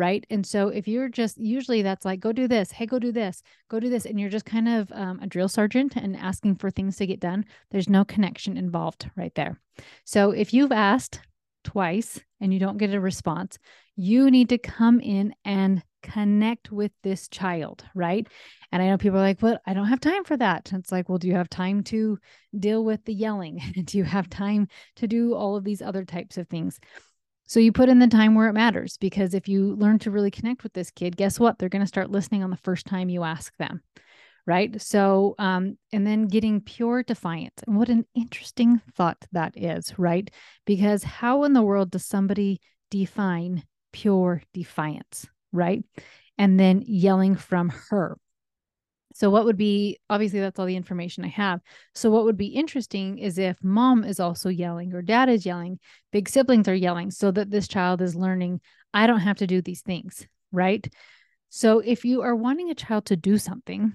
Right. 0.00 0.24
And 0.30 0.46
so 0.46 0.68
if 0.68 0.88
you're 0.88 1.10
just 1.10 1.36
usually 1.36 1.82
that's 1.82 2.06
like, 2.06 2.20
go 2.20 2.32
do 2.32 2.48
this. 2.48 2.72
Hey, 2.72 2.86
go 2.86 2.98
do 2.98 3.12
this. 3.12 3.42
Go 3.68 3.78
do 3.78 3.90
this. 3.90 4.06
And 4.06 4.18
you're 4.18 4.30
just 4.30 4.46
kind 4.46 4.66
of 4.66 4.90
um, 4.92 5.20
a 5.20 5.26
drill 5.26 5.46
sergeant 5.46 5.94
and 5.94 6.16
asking 6.16 6.56
for 6.56 6.70
things 6.70 6.96
to 6.96 7.06
get 7.06 7.20
done. 7.20 7.44
There's 7.70 7.86
no 7.86 8.06
connection 8.06 8.56
involved 8.56 9.10
right 9.14 9.34
there. 9.34 9.60
So 10.06 10.30
if 10.30 10.54
you've 10.54 10.72
asked 10.72 11.20
twice 11.64 12.18
and 12.40 12.50
you 12.50 12.58
don't 12.58 12.78
get 12.78 12.94
a 12.94 12.98
response, 12.98 13.58
you 13.94 14.30
need 14.30 14.48
to 14.48 14.56
come 14.56 15.00
in 15.00 15.34
and 15.44 15.82
connect 16.02 16.72
with 16.72 16.92
this 17.02 17.28
child, 17.28 17.84
right? 17.94 18.26
And 18.72 18.82
I 18.82 18.88
know 18.88 18.96
people 18.96 19.18
are 19.18 19.22
like, 19.22 19.42
well, 19.42 19.58
I 19.66 19.74
don't 19.74 19.88
have 19.88 20.00
time 20.00 20.24
for 20.24 20.38
that. 20.38 20.72
And 20.72 20.80
it's 20.80 20.90
like, 20.90 21.10
well, 21.10 21.18
do 21.18 21.28
you 21.28 21.34
have 21.34 21.50
time 21.50 21.82
to 21.84 22.18
deal 22.58 22.82
with 22.86 23.04
the 23.04 23.12
yelling? 23.12 23.60
do 23.84 23.98
you 23.98 24.04
have 24.04 24.30
time 24.30 24.68
to 24.96 25.06
do 25.06 25.34
all 25.34 25.56
of 25.56 25.64
these 25.64 25.82
other 25.82 26.06
types 26.06 26.38
of 26.38 26.48
things? 26.48 26.80
So 27.50 27.58
you 27.58 27.72
put 27.72 27.88
in 27.88 27.98
the 27.98 28.06
time 28.06 28.34
where 28.34 28.48
it 28.48 28.52
matters 28.52 28.96
because 28.96 29.34
if 29.34 29.48
you 29.48 29.74
learn 29.74 29.98
to 30.00 30.10
really 30.10 30.30
connect 30.30 30.62
with 30.62 30.72
this 30.72 30.90
kid, 30.90 31.16
guess 31.16 31.40
what? 31.40 31.58
They're 31.58 31.68
going 31.68 31.82
to 31.82 31.86
start 31.86 32.10
listening 32.10 32.44
on 32.44 32.50
the 32.50 32.56
first 32.56 32.86
time 32.86 33.08
you 33.08 33.24
ask 33.24 33.52
them. 33.56 33.82
Right. 34.46 34.80
So, 34.80 35.34
um, 35.38 35.76
and 35.92 36.06
then 36.06 36.28
getting 36.28 36.60
pure 36.60 37.02
defiance. 37.02 37.62
And 37.66 37.76
what 37.76 37.88
an 37.88 38.06
interesting 38.14 38.80
thought 38.96 39.18
that 39.32 39.54
is, 39.56 39.98
right? 39.98 40.30
Because 40.64 41.02
how 41.02 41.42
in 41.42 41.52
the 41.52 41.62
world 41.62 41.90
does 41.90 42.06
somebody 42.06 42.60
define 42.90 43.64
pure 43.92 44.42
defiance? 44.54 45.26
right? 45.52 45.84
And 46.38 46.58
then 46.58 46.82
yelling 46.86 47.36
from 47.36 47.70
her. 47.90 48.16
So, 49.12 49.30
what 49.30 49.44
would 49.44 49.56
be 49.56 49.98
obviously 50.08 50.40
that's 50.40 50.58
all 50.58 50.66
the 50.66 50.76
information 50.76 51.24
I 51.24 51.28
have. 51.28 51.60
So, 51.94 52.10
what 52.10 52.24
would 52.24 52.36
be 52.36 52.46
interesting 52.46 53.18
is 53.18 53.38
if 53.38 53.62
mom 53.62 54.04
is 54.04 54.20
also 54.20 54.48
yelling 54.48 54.94
or 54.94 55.02
dad 55.02 55.28
is 55.28 55.44
yelling, 55.46 55.78
big 56.12 56.28
siblings 56.28 56.68
are 56.68 56.74
yelling, 56.74 57.10
so 57.10 57.30
that 57.30 57.50
this 57.50 57.68
child 57.68 58.02
is 58.02 58.14
learning, 58.14 58.60
I 58.94 59.06
don't 59.06 59.20
have 59.20 59.38
to 59.38 59.46
do 59.46 59.62
these 59.62 59.82
things, 59.82 60.26
right? 60.52 60.86
So, 61.48 61.80
if 61.80 62.04
you 62.04 62.22
are 62.22 62.36
wanting 62.36 62.70
a 62.70 62.74
child 62.74 63.06
to 63.06 63.16
do 63.16 63.38
something, 63.38 63.94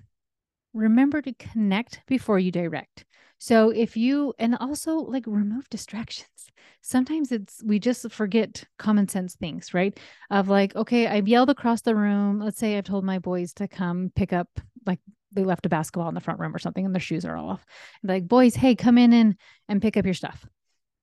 remember 0.73 1.21
to 1.21 1.33
connect 1.33 2.01
before 2.07 2.37
you 2.37 2.51
direct. 2.51 3.05
So 3.37 3.69
if 3.69 3.97
you 3.97 4.33
and 4.39 4.55
also 4.59 4.95
like 4.95 5.25
remove 5.27 5.69
distractions. 5.69 6.29
Sometimes 6.81 7.31
it's 7.31 7.63
we 7.63 7.79
just 7.79 8.11
forget 8.11 8.63
common 8.77 9.07
sense 9.07 9.35
things, 9.35 9.73
right? 9.73 9.99
Of 10.29 10.49
like, 10.49 10.75
okay, 10.75 11.07
I've 11.07 11.27
yelled 11.27 11.49
across 11.49 11.81
the 11.81 11.95
room. 11.95 12.39
Let's 12.39 12.59
say 12.59 12.77
I've 12.77 12.83
told 12.83 13.03
my 13.03 13.17
boys 13.17 13.53
to 13.53 13.67
come 13.67 14.11
pick 14.15 14.33
up 14.33 14.59
like 14.85 14.99
they 15.31 15.43
left 15.43 15.65
a 15.65 15.69
basketball 15.69 16.09
in 16.09 16.15
the 16.15 16.21
front 16.21 16.39
room 16.39 16.55
or 16.55 16.59
something 16.59 16.85
and 16.85 16.93
their 16.93 17.01
shoes 17.01 17.25
are 17.25 17.35
all 17.35 17.49
off. 17.49 17.65
Like, 18.03 18.27
boys, 18.27 18.55
hey, 18.55 18.75
come 18.75 18.97
in 18.97 19.13
and 19.13 19.35
and 19.67 19.81
pick 19.81 19.97
up 19.97 20.05
your 20.05 20.13
stuff. 20.13 20.45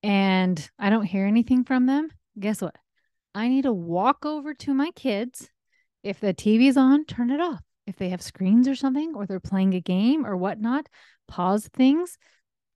And 0.02 0.70
I 0.78 0.90
don't 0.90 1.04
hear 1.04 1.26
anything 1.26 1.64
from 1.64 1.86
them. 1.86 2.08
Guess 2.38 2.62
what? 2.62 2.74
I 3.34 3.48
need 3.48 3.62
to 3.62 3.72
walk 3.72 4.26
over 4.26 4.54
to 4.54 4.74
my 4.74 4.90
kids. 4.90 5.48
If 6.02 6.20
the 6.20 6.34
TV's 6.34 6.76
on, 6.76 7.04
turn 7.04 7.30
it 7.30 7.40
off. 7.40 7.62
If 7.86 7.96
they 7.96 8.10
have 8.10 8.22
screens 8.22 8.68
or 8.68 8.74
something, 8.74 9.14
or 9.14 9.26
they're 9.26 9.40
playing 9.40 9.74
a 9.74 9.80
game 9.80 10.26
or 10.26 10.36
whatnot, 10.36 10.88
pause 11.28 11.68
things, 11.72 12.18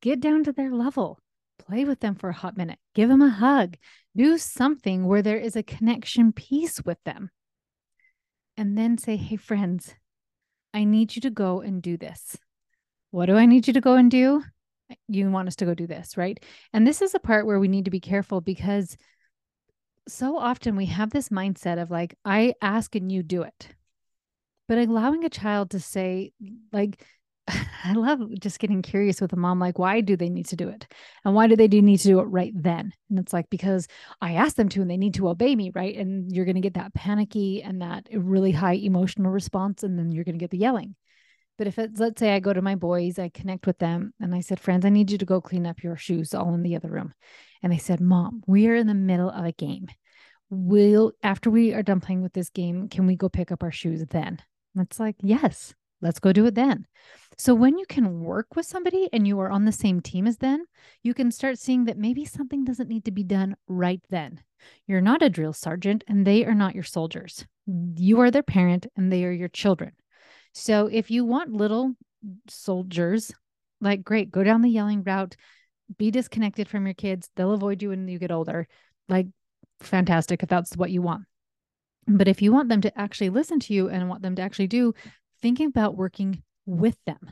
get 0.00 0.20
down 0.20 0.44
to 0.44 0.52
their 0.52 0.70
level, 0.70 1.20
play 1.58 1.84
with 1.84 2.00
them 2.00 2.14
for 2.14 2.28
a 2.28 2.34
hot 2.34 2.56
minute, 2.56 2.78
give 2.94 3.08
them 3.08 3.22
a 3.22 3.28
hug, 3.28 3.76
do 4.16 4.38
something 4.38 5.04
where 5.04 5.22
there 5.22 5.38
is 5.38 5.56
a 5.56 5.62
connection 5.62 6.32
piece 6.32 6.82
with 6.82 6.98
them. 7.04 7.30
And 8.56 8.76
then 8.76 8.98
say, 8.98 9.16
hey, 9.16 9.36
friends, 9.36 9.94
I 10.76 10.84
need 10.84 11.16
you 11.16 11.22
to 11.22 11.30
go 11.30 11.62
and 11.62 11.80
do 11.80 11.96
this. 11.96 12.36
What 13.10 13.26
do 13.26 13.36
I 13.36 13.46
need 13.46 13.66
you 13.66 13.72
to 13.72 13.80
go 13.80 13.94
and 13.94 14.10
do? 14.10 14.44
You 15.08 15.30
want 15.30 15.48
us 15.48 15.56
to 15.56 15.64
go 15.64 15.72
do 15.72 15.86
this, 15.86 16.18
right? 16.18 16.38
And 16.74 16.86
this 16.86 17.00
is 17.00 17.14
a 17.14 17.18
part 17.18 17.46
where 17.46 17.58
we 17.58 17.66
need 17.66 17.86
to 17.86 17.90
be 17.90 17.98
careful 17.98 18.42
because 18.42 18.98
so 20.06 20.36
often 20.36 20.76
we 20.76 20.84
have 20.84 21.08
this 21.08 21.30
mindset 21.30 21.80
of 21.80 21.90
like, 21.90 22.18
I 22.26 22.52
ask 22.60 22.94
and 22.94 23.10
you 23.10 23.22
do 23.22 23.40
it. 23.40 23.70
But 24.68 24.76
allowing 24.76 25.24
a 25.24 25.30
child 25.30 25.70
to 25.70 25.80
say, 25.80 26.32
like, 26.74 27.02
I 27.84 27.92
love 27.92 28.20
just 28.40 28.58
getting 28.58 28.82
curious 28.82 29.20
with 29.20 29.32
a 29.32 29.36
mom, 29.36 29.60
like, 29.60 29.78
why 29.78 30.00
do 30.00 30.16
they 30.16 30.28
need 30.28 30.46
to 30.46 30.56
do 30.56 30.68
it? 30.68 30.86
And 31.24 31.34
why 31.34 31.46
do 31.46 31.56
they 31.56 31.68
do 31.68 31.80
need 31.80 31.98
to 31.98 32.08
do 32.08 32.20
it 32.20 32.24
right 32.24 32.52
then? 32.54 32.92
And 33.08 33.18
it's 33.18 33.32
like, 33.32 33.48
because 33.50 33.86
I 34.20 34.34
asked 34.34 34.56
them 34.56 34.68
to 34.70 34.82
and 34.82 34.90
they 34.90 34.96
need 34.96 35.14
to 35.14 35.28
obey 35.28 35.54
me, 35.54 35.70
right? 35.74 35.96
And 35.96 36.32
you're 36.32 36.44
going 36.44 36.56
to 36.56 36.60
get 36.60 36.74
that 36.74 36.94
panicky 36.94 37.62
and 37.62 37.82
that 37.82 38.08
really 38.12 38.52
high 38.52 38.74
emotional 38.74 39.30
response. 39.30 39.82
And 39.82 39.98
then 39.98 40.10
you're 40.10 40.24
going 40.24 40.34
to 40.34 40.42
get 40.42 40.50
the 40.50 40.58
yelling. 40.58 40.96
But 41.58 41.68
if 41.68 41.78
it's, 41.78 41.98
let's 41.98 42.20
say 42.20 42.34
I 42.34 42.40
go 42.40 42.52
to 42.52 42.60
my 42.60 42.74
boys, 42.74 43.18
I 43.18 43.30
connect 43.30 43.66
with 43.66 43.78
them 43.78 44.12
and 44.20 44.34
I 44.34 44.40
said, 44.40 44.60
friends, 44.60 44.84
I 44.84 44.90
need 44.90 45.10
you 45.10 45.18
to 45.18 45.24
go 45.24 45.40
clean 45.40 45.66
up 45.66 45.82
your 45.82 45.96
shoes 45.96 46.34
all 46.34 46.54
in 46.54 46.62
the 46.62 46.76
other 46.76 46.90
room. 46.90 47.14
And 47.62 47.72
they 47.72 47.78
said, 47.78 48.00
Mom, 48.00 48.42
we 48.46 48.68
are 48.68 48.74
in 48.74 48.86
the 48.86 48.94
middle 48.94 49.30
of 49.30 49.44
a 49.44 49.52
game. 49.52 49.88
Will, 50.50 51.12
after 51.22 51.50
we 51.50 51.72
are 51.72 51.82
done 51.82 52.00
playing 52.00 52.22
with 52.22 52.32
this 52.32 52.50
game, 52.50 52.88
can 52.88 53.06
we 53.06 53.16
go 53.16 53.28
pick 53.28 53.50
up 53.50 53.62
our 53.62 53.72
shoes 53.72 54.04
then? 54.10 54.38
And 54.74 54.86
it's 54.86 55.00
like, 55.00 55.16
yes, 55.22 55.74
let's 56.00 56.18
go 56.18 56.32
do 56.32 56.46
it 56.46 56.54
then. 56.54 56.86
So 57.38 57.54
when 57.54 57.78
you 57.78 57.84
can 57.86 58.20
work 58.20 58.56
with 58.56 58.64
somebody 58.64 59.10
and 59.12 59.28
you 59.28 59.38
are 59.40 59.50
on 59.50 59.66
the 59.66 59.72
same 59.72 60.00
team 60.00 60.26
as 60.26 60.38
them, 60.38 60.64
you 61.02 61.12
can 61.12 61.30
start 61.30 61.58
seeing 61.58 61.84
that 61.84 61.98
maybe 61.98 62.24
something 62.24 62.64
doesn't 62.64 62.88
need 62.88 63.04
to 63.04 63.10
be 63.10 63.24
done 63.24 63.56
right 63.68 64.00
then. 64.08 64.40
You're 64.86 65.02
not 65.02 65.22
a 65.22 65.28
drill 65.28 65.52
sergeant 65.52 66.02
and 66.08 66.26
they 66.26 66.46
are 66.46 66.54
not 66.54 66.74
your 66.74 66.84
soldiers. 66.84 67.44
You 67.66 68.20
are 68.20 68.30
their 68.30 68.42
parent 68.42 68.86
and 68.96 69.12
they 69.12 69.24
are 69.24 69.32
your 69.32 69.48
children. 69.48 69.92
So 70.54 70.86
if 70.86 71.10
you 71.10 71.26
want 71.26 71.52
little 71.52 71.92
soldiers, 72.48 73.32
like 73.82 74.02
great, 74.02 74.30
go 74.30 74.42
down 74.42 74.62
the 74.62 74.70
yelling 74.70 75.02
route, 75.02 75.36
be 75.98 76.10
disconnected 76.10 76.68
from 76.68 76.86
your 76.86 76.94
kids. 76.94 77.28
They'll 77.36 77.52
avoid 77.52 77.82
you 77.82 77.90
when 77.90 78.08
you 78.08 78.18
get 78.18 78.32
older. 78.32 78.66
Like 79.10 79.26
fantastic 79.80 80.42
if 80.42 80.48
that's 80.48 80.74
what 80.74 80.90
you 80.90 81.02
want. 81.02 81.24
But 82.08 82.28
if 82.28 82.40
you 82.40 82.52
want 82.52 82.70
them 82.70 82.80
to 82.80 82.98
actually 82.98 83.30
listen 83.30 83.60
to 83.60 83.74
you 83.74 83.90
and 83.90 84.08
want 84.08 84.22
them 84.22 84.36
to 84.36 84.42
actually 84.42 84.68
do, 84.68 84.94
thinking 85.42 85.66
about 85.66 85.96
working 85.96 86.42
with 86.66 86.98
them. 87.06 87.30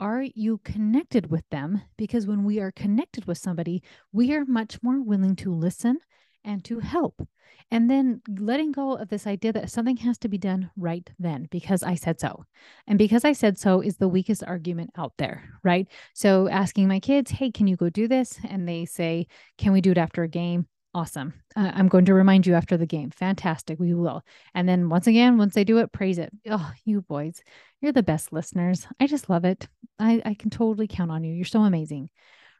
Are 0.00 0.22
you 0.22 0.58
connected 0.64 1.30
with 1.30 1.48
them? 1.50 1.82
Because 1.96 2.26
when 2.26 2.44
we 2.44 2.58
are 2.58 2.72
connected 2.72 3.26
with 3.26 3.38
somebody, 3.38 3.82
we 4.12 4.32
are 4.34 4.44
much 4.44 4.82
more 4.82 5.00
willing 5.00 5.36
to 5.36 5.54
listen 5.54 5.98
and 6.44 6.64
to 6.64 6.80
help. 6.80 7.26
And 7.70 7.90
then 7.90 8.20
letting 8.28 8.72
go 8.72 8.96
of 8.96 9.08
this 9.08 9.26
idea 9.26 9.52
that 9.52 9.70
something 9.70 9.96
has 9.98 10.18
to 10.18 10.28
be 10.28 10.38
done 10.38 10.70
right 10.76 11.08
then 11.18 11.48
because 11.50 11.82
I 11.82 11.94
said 11.94 12.20
so. 12.20 12.44
And 12.86 12.98
because 12.98 13.24
I 13.24 13.32
said 13.32 13.58
so 13.58 13.80
is 13.80 13.96
the 13.96 14.08
weakest 14.08 14.42
argument 14.44 14.90
out 14.96 15.12
there, 15.18 15.44
right? 15.62 15.86
So 16.14 16.48
asking 16.48 16.88
my 16.88 17.00
kids, 17.00 17.30
hey, 17.30 17.50
can 17.50 17.66
you 17.66 17.76
go 17.76 17.88
do 17.88 18.08
this? 18.08 18.38
And 18.48 18.68
they 18.68 18.84
say, 18.84 19.26
can 19.56 19.72
we 19.72 19.80
do 19.80 19.92
it 19.92 19.98
after 19.98 20.22
a 20.22 20.28
game? 20.28 20.66
Awesome. 20.94 21.32
Uh, 21.56 21.70
I'm 21.74 21.88
going 21.88 22.04
to 22.04 22.14
remind 22.14 22.46
you 22.46 22.54
after 22.54 22.76
the 22.76 22.86
game. 22.86 23.10
Fantastic. 23.10 23.80
We 23.80 23.94
will. 23.94 24.22
And 24.54 24.68
then 24.68 24.90
once 24.90 25.06
again, 25.06 25.38
once 25.38 25.54
they 25.54 25.64
do 25.64 25.78
it, 25.78 25.90
praise 25.90 26.18
it. 26.18 26.30
Oh, 26.50 26.70
you 26.84 27.00
boys, 27.00 27.42
you're 27.80 27.92
the 27.92 28.02
best 28.02 28.32
listeners. 28.32 28.86
I 29.00 29.06
just 29.06 29.30
love 29.30 29.46
it. 29.46 29.68
I, 29.98 30.20
I 30.24 30.34
can 30.34 30.50
totally 30.50 30.86
count 30.86 31.10
on 31.10 31.24
you. 31.24 31.32
You're 31.32 31.46
so 31.46 31.62
amazing. 31.62 32.10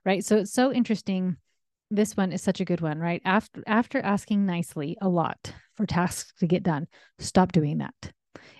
Right. 0.04 0.24
So 0.24 0.38
it's 0.38 0.52
so 0.52 0.72
interesting 0.72 1.36
this 1.92 2.16
one 2.16 2.32
is 2.32 2.42
such 2.42 2.60
a 2.60 2.64
good 2.64 2.80
one, 2.80 2.98
right? 2.98 3.20
After 3.24 3.62
after 3.66 4.00
asking 4.00 4.46
nicely 4.46 4.96
a 5.00 5.08
lot 5.08 5.52
for 5.76 5.84
tasks 5.84 6.32
to 6.38 6.46
get 6.46 6.62
done, 6.62 6.88
stop 7.18 7.52
doing 7.52 7.78
that. 7.78 8.12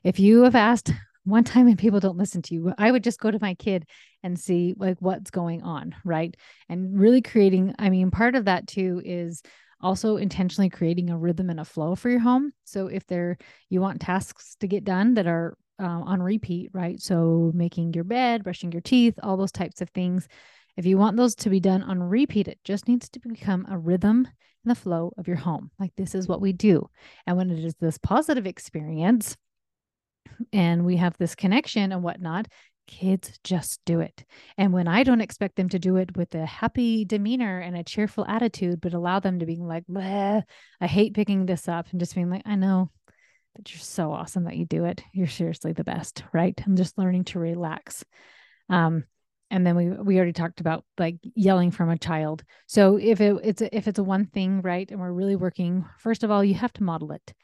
If 0.04 0.20
you 0.20 0.42
have 0.42 0.54
asked 0.54 0.92
one 1.24 1.44
time 1.44 1.68
and 1.68 1.78
people 1.78 2.00
don't 2.00 2.18
listen 2.18 2.42
to 2.42 2.54
you, 2.54 2.72
I 2.78 2.90
would 2.90 3.04
just 3.04 3.20
go 3.20 3.30
to 3.30 3.38
my 3.40 3.54
kid 3.54 3.86
and 4.22 4.38
see 4.38 4.74
like 4.76 4.96
what's 5.00 5.30
going 5.30 5.62
on, 5.62 5.94
right? 6.04 6.36
And 6.68 6.98
really 6.98 7.22
creating, 7.22 7.74
I 7.78 7.90
mean, 7.90 8.10
part 8.10 8.34
of 8.34 8.46
that 8.46 8.66
too 8.66 9.02
is 9.04 9.42
also 9.80 10.16
intentionally 10.16 10.70
creating 10.70 11.10
a 11.10 11.18
rhythm 11.18 11.50
and 11.50 11.60
a 11.60 11.64
flow 11.64 11.94
for 11.94 12.08
your 12.08 12.20
home. 12.20 12.52
So 12.64 12.86
if 12.86 13.06
there 13.06 13.36
you 13.68 13.80
want 13.80 14.00
tasks 14.00 14.56
to 14.60 14.68
get 14.68 14.84
done 14.84 15.14
that 15.14 15.26
are 15.26 15.56
uh, 15.80 15.84
on 15.84 16.22
repeat, 16.22 16.70
right? 16.72 17.00
So 17.00 17.50
making 17.54 17.94
your 17.94 18.04
bed, 18.04 18.44
brushing 18.44 18.70
your 18.70 18.82
teeth, 18.82 19.14
all 19.22 19.36
those 19.36 19.52
types 19.52 19.80
of 19.80 19.90
things 19.90 20.28
if 20.76 20.86
you 20.86 20.96
want 20.96 21.16
those 21.16 21.34
to 21.36 21.50
be 21.50 21.60
done 21.60 21.82
on 21.82 22.02
repeat, 22.02 22.48
it 22.48 22.58
just 22.64 22.88
needs 22.88 23.08
to 23.10 23.20
become 23.20 23.66
a 23.68 23.78
rhythm 23.78 24.26
and 24.64 24.70
the 24.70 24.74
flow 24.74 25.12
of 25.18 25.28
your 25.28 25.36
home. 25.36 25.70
Like 25.78 25.92
this 25.96 26.14
is 26.14 26.28
what 26.28 26.40
we 26.40 26.52
do. 26.52 26.88
And 27.26 27.36
when 27.36 27.50
it 27.50 27.64
is 27.64 27.74
this 27.74 27.98
positive 27.98 28.46
experience 28.46 29.36
and 30.52 30.84
we 30.84 30.96
have 30.96 31.16
this 31.18 31.34
connection 31.34 31.92
and 31.92 32.02
whatnot, 32.02 32.46
kids 32.86 33.38
just 33.44 33.80
do 33.84 34.00
it. 34.00 34.24
And 34.58 34.72
when 34.72 34.88
I 34.88 35.02
don't 35.02 35.20
expect 35.20 35.56
them 35.56 35.68
to 35.70 35.78
do 35.78 35.96
it 35.96 36.16
with 36.16 36.34
a 36.34 36.46
happy 36.46 37.04
demeanor 37.04 37.60
and 37.60 37.76
a 37.76 37.84
cheerful 37.84 38.24
attitude, 38.26 38.80
but 38.80 38.94
allow 38.94 39.20
them 39.20 39.38
to 39.38 39.46
be 39.46 39.56
like, 39.56 39.84
I 39.96 40.42
hate 40.80 41.14
picking 41.14 41.46
this 41.46 41.68
up 41.68 41.86
and 41.90 42.00
just 42.00 42.14
being 42.14 42.30
like, 42.30 42.42
I 42.44 42.56
know, 42.56 42.90
but 43.54 43.72
you're 43.72 43.80
so 43.80 44.12
awesome 44.12 44.44
that 44.44 44.56
you 44.56 44.66
do 44.66 44.84
it. 44.84 45.02
You're 45.12 45.26
seriously 45.26 45.72
the 45.72 45.84
best, 45.84 46.24
right? 46.32 46.58
I'm 46.66 46.76
just 46.76 46.98
learning 46.98 47.24
to 47.26 47.38
relax. 47.38 48.04
Um, 48.68 49.04
and 49.52 49.66
then 49.66 49.76
we 49.76 49.90
we 49.90 50.16
already 50.16 50.32
talked 50.32 50.60
about 50.60 50.84
like 50.98 51.16
yelling 51.34 51.70
from 51.70 51.90
a 51.90 51.98
child 51.98 52.42
so 52.66 52.96
if 52.96 53.20
it, 53.20 53.36
it's 53.44 53.60
a, 53.60 53.76
if 53.76 53.86
it's 53.86 53.98
a 53.98 54.02
one 54.02 54.24
thing 54.24 54.62
right 54.62 54.90
and 54.90 54.98
we're 54.98 55.12
really 55.12 55.36
working 55.36 55.84
first 55.98 56.24
of 56.24 56.30
all 56.30 56.42
you 56.42 56.54
have 56.54 56.72
to 56.72 56.82
model 56.82 57.12
it 57.12 57.34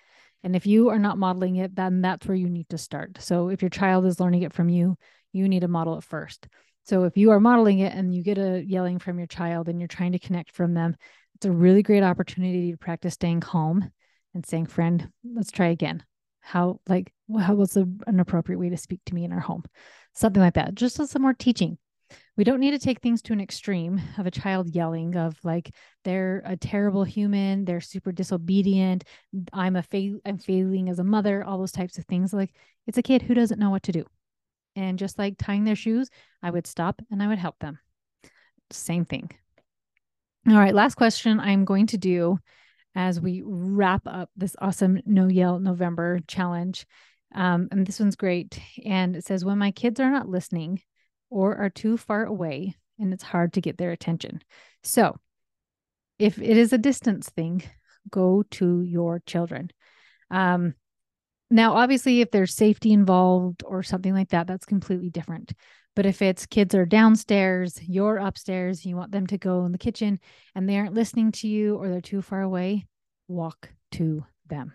and 0.42 0.54
if 0.54 0.66
you 0.66 0.88
are 0.88 0.98
not 0.98 1.18
modeling 1.18 1.56
it 1.56 1.74
then 1.74 2.00
that's 2.00 2.26
where 2.26 2.36
you 2.36 2.48
need 2.48 2.68
to 2.68 2.78
start. 2.78 3.18
So 3.20 3.48
if 3.48 3.62
your 3.62 3.70
child 3.70 4.06
is 4.06 4.20
learning 4.20 4.42
it 4.42 4.52
from 4.52 4.68
you 4.68 4.96
you 5.32 5.48
need 5.48 5.60
to 5.60 5.68
model 5.68 5.98
it 5.98 6.04
first. 6.04 6.48
So 6.84 7.04
if 7.04 7.16
you 7.16 7.30
are 7.32 7.40
modeling 7.40 7.80
it 7.80 7.92
and 7.92 8.14
you 8.14 8.22
get 8.22 8.38
a 8.38 8.64
yelling 8.64 8.98
from 8.98 9.18
your 9.18 9.26
child 9.26 9.68
and 9.68 9.80
you're 9.80 9.88
trying 9.88 10.12
to 10.12 10.18
connect 10.18 10.54
from 10.54 10.74
them 10.74 10.96
it's 11.34 11.46
a 11.46 11.52
really 11.52 11.82
great 11.82 12.02
opportunity 12.02 12.72
to 12.72 12.78
practice 12.78 13.14
staying 13.14 13.40
calm 13.40 13.90
and 14.34 14.44
saying 14.44 14.66
friend 14.66 15.08
let's 15.34 15.50
try 15.50 15.68
again. 15.68 16.02
How 16.40 16.80
like 16.88 17.12
how 17.40 17.54
was 17.54 17.76
an 17.76 18.20
appropriate 18.20 18.58
way 18.58 18.70
to 18.70 18.76
speak 18.76 19.00
to 19.06 19.14
me 19.14 19.24
in 19.24 19.32
our 19.32 19.40
home? 19.40 19.64
Something 20.14 20.42
like 20.42 20.54
that 20.54 20.74
just 20.74 20.98
as 20.98 21.10
some 21.10 21.22
more 21.22 21.34
teaching 21.34 21.78
we 22.36 22.44
don't 22.44 22.60
need 22.60 22.70
to 22.70 22.78
take 22.78 23.00
things 23.00 23.20
to 23.22 23.32
an 23.32 23.40
extreme 23.40 24.00
of 24.16 24.26
a 24.26 24.30
child 24.30 24.74
yelling 24.74 25.16
of 25.16 25.36
like 25.44 25.74
they're 26.04 26.42
a 26.44 26.56
terrible 26.56 27.04
human 27.04 27.64
they're 27.64 27.80
super 27.80 28.12
disobedient 28.12 29.04
i'm 29.52 29.76
a 29.76 29.82
fail 29.82 30.18
i'm 30.24 30.38
failing 30.38 30.88
as 30.88 30.98
a 30.98 31.04
mother 31.04 31.44
all 31.44 31.58
those 31.58 31.72
types 31.72 31.98
of 31.98 32.04
things. 32.06 32.32
Like 32.32 32.54
it's 32.86 32.98
a 32.98 33.02
kid 33.02 33.22
who 33.22 33.34
doesn't 33.34 33.60
know 33.60 33.70
what 33.70 33.82
to 33.84 33.92
do. 33.92 34.04
And 34.76 34.98
just 34.98 35.18
like 35.18 35.34
tying 35.38 35.64
their 35.64 35.76
shoes 35.76 36.08
i 36.42 36.50
would 36.50 36.66
stop 36.66 37.00
and 37.10 37.22
i 37.22 37.28
would 37.28 37.38
help 37.38 37.58
them. 37.58 37.78
Same 38.70 39.04
thing. 39.04 39.30
All 40.48 40.58
right 40.58 40.74
last 40.74 40.94
question 40.94 41.40
i'm 41.40 41.64
going 41.64 41.86
to 41.88 41.98
do 41.98 42.38
as 42.94 43.20
we 43.20 43.42
wrap 43.44 44.02
up 44.06 44.30
this 44.36 44.56
awesome 44.60 45.00
no 45.04 45.28
yell 45.28 45.58
november 45.58 46.20
challenge. 46.26 46.86
Um, 47.34 47.68
and 47.70 47.86
this 47.86 48.00
one's 48.00 48.16
great. 48.16 48.58
And 48.86 49.14
it 49.14 49.24
says 49.24 49.44
when 49.44 49.58
my 49.58 49.70
kids 49.70 50.00
are 50.00 50.10
not 50.10 50.28
listening 50.28 50.80
or 51.30 51.56
are 51.56 51.70
too 51.70 51.96
far 51.96 52.24
away 52.24 52.74
and 52.98 53.12
it's 53.12 53.22
hard 53.22 53.52
to 53.54 53.60
get 53.60 53.78
their 53.78 53.92
attention. 53.92 54.42
So, 54.82 55.16
if 56.18 56.38
it 56.38 56.56
is 56.56 56.72
a 56.72 56.78
distance 56.78 57.28
thing, 57.28 57.62
go 58.10 58.42
to 58.50 58.82
your 58.82 59.20
children. 59.24 59.70
Um, 60.30 60.74
now, 61.50 61.74
obviously, 61.74 62.20
if 62.20 62.30
there's 62.30 62.54
safety 62.54 62.92
involved 62.92 63.62
or 63.64 63.82
something 63.82 64.12
like 64.12 64.30
that, 64.30 64.46
that's 64.46 64.66
completely 64.66 65.10
different. 65.10 65.52
But 65.94 66.06
if 66.06 66.20
it's 66.20 66.46
kids 66.46 66.74
are 66.74 66.86
downstairs, 66.86 67.78
you're 67.82 68.18
upstairs, 68.18 68.84
you 68.84 68.96
want 68.96 69.12
them 69.12 69.26
to 69.28 69.38
go 69.38 69.64
in 69.64 69.72
the 69.72 69.78
kitchen 69.78 70.20
and 70.54 70.68
they 70.68 70.76
aren't 70.76 70.94
listening 70.94 71.32
to 71.32 71.48
you 71.48 71.76
or 71.76 71.88
they're 71.88 72.00
too 72.00 72.22
far 72.22 72.42
away, 72.42 72.86
walk 73.26 73.70
to 73.92 74.24
them. 74.46 74.74